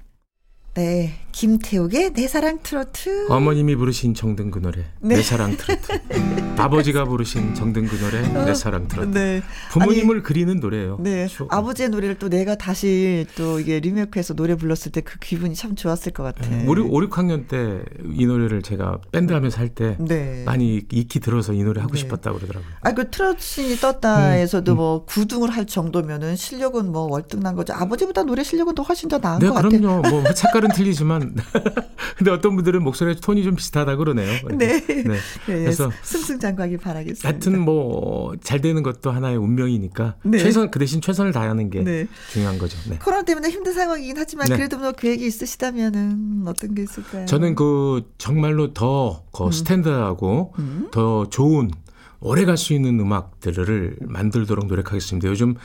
[0.76, 1.13] 네.
[1.34, 3.28] 김태욱의 내 사랑 트로트.
[3.30, 5.15] 어머님이 부르신 정든 그 노래 네.
[5.15, 6.01] 내 사랑 트로트
[6.61, 9.41] 아버지가 부르신 정든 그 노래 내 사랑 트로트 네.
[9.71, 11.26] 부모님을 그리는 노래예요 네.
[11.28, 11.51] 추억.
[11.51, 16.11] 아버지의 노래를 또 내가 다시 또 이게 리메이크해서 노래 불렀을 때 그 기분이 참 좋았을
[16.13, 16.47] 것 같아.
[16.49, 16.65] 네.
[16.67, 16.76] 5, 5,
[17.09, 17.82] 6학년 때
[18.13, 20.43] 이 노래를 제가 밴드 하면서 할때 네.
[20.45, 21.99] 많이 익히 들어서 이 노래 하고 네.
[21.99, 27.74] 싶었다고 그러더라고요 아, 그 트롯신이 떴다에서도 뭐 구등을 할 정도면은 실력은 뭐 월등난 거죠.
[27.74, 29.80] 아버지보다 노래 실력은 더 훨씬 더 나은 네 것 같아요.
[29.82, 30.24] 그럼요 뭐
[30.64, 31.36] 색깔은 틀리지만
[32.18, 34.80] 근데 어떤 분들은 목소리 톤이 좀 비슷하다 그러네요 네.
[34.86, 35.03] 네.
[35.49, 37.28] 예, 그래서 승승장구하기 바라겠습니다.
[37.28, 40.38] 하여튼 뭐 잘 되는 것도 하나의 운명이니까 네.
[40.39, 42.07] 최선 그 대신 최선을 다하는 게 네.
[42.32, 42.97] 중요한 거죠 네.
[42.97, 44.55] 코로나 때문에 힘든 상황이긴 하지만 네.
[44.55, 47.26] 그래도 뭐 계획이 있으시다면은 어떤 게 있을까요?
[47.26, 50.88] 저는 그 정말로 더 그 스탠드하고 음.
[50.91, 51.72] 더 좋은
[52.20, 55.28] 오래 갈 수 있는 음악들을 만들도록 노력하겠습니다.
[55.28, 55.55] 요즘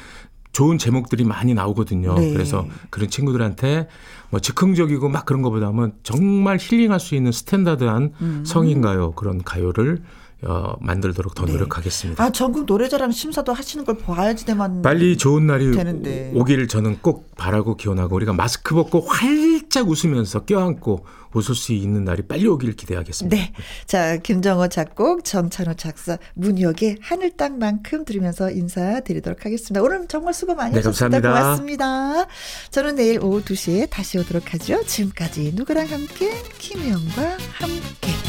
[0.53, 2.15] 좋은 제목들이 많이 나오거든요.
[2.19, 2.33] 네.
[2.33, 3.89] 그래서 그런 친구들한테
[4.31, 8.45] 뭐 즉흥적이고 막 그런 것보다는 정말 힐링할 수 있는 스탠다드한 음.
[8.45, 10.03] 성인가요 그런 가요를
[10.43, 11.53] 어, 만들도록 더 네.
[11.53, 12.23] 노력하겠습니다.
[12.23, 16.31] 아 전국 노래자랑 심사도 하시는 걸 봐야지만 빨리 좋은 날이 되는데.
[16.35, 22.23] 오기를 저는 꼭 바라고 기원하고 우리가 마스크 벗고 활짝 웃으면서 껴안고 웃을 수 있는 날이
[22.23, 23.37] 빨리 오기를 기대하겠습니다.
[23.37, 23.53] 네.
[23.87, 29.83] 자, 김정호 작곡, 정찬호 작사, 문혁의 하늘 땅만큼 들으면서 인사드리도록 하겠습니다.
[29.83, 31.21] 오늘 정말 수고 많이 네, 하셨습니다.
[31.21, 31.43] 감사합니다.
[31.43, 32.27] 고맙습니다.
[32.71, 34.83] 저는 내일 오후 2시에 다시 오도록 하죠.
[34.87, 38.28] 지금까지 누구랑 함께, 김혜영과 함께.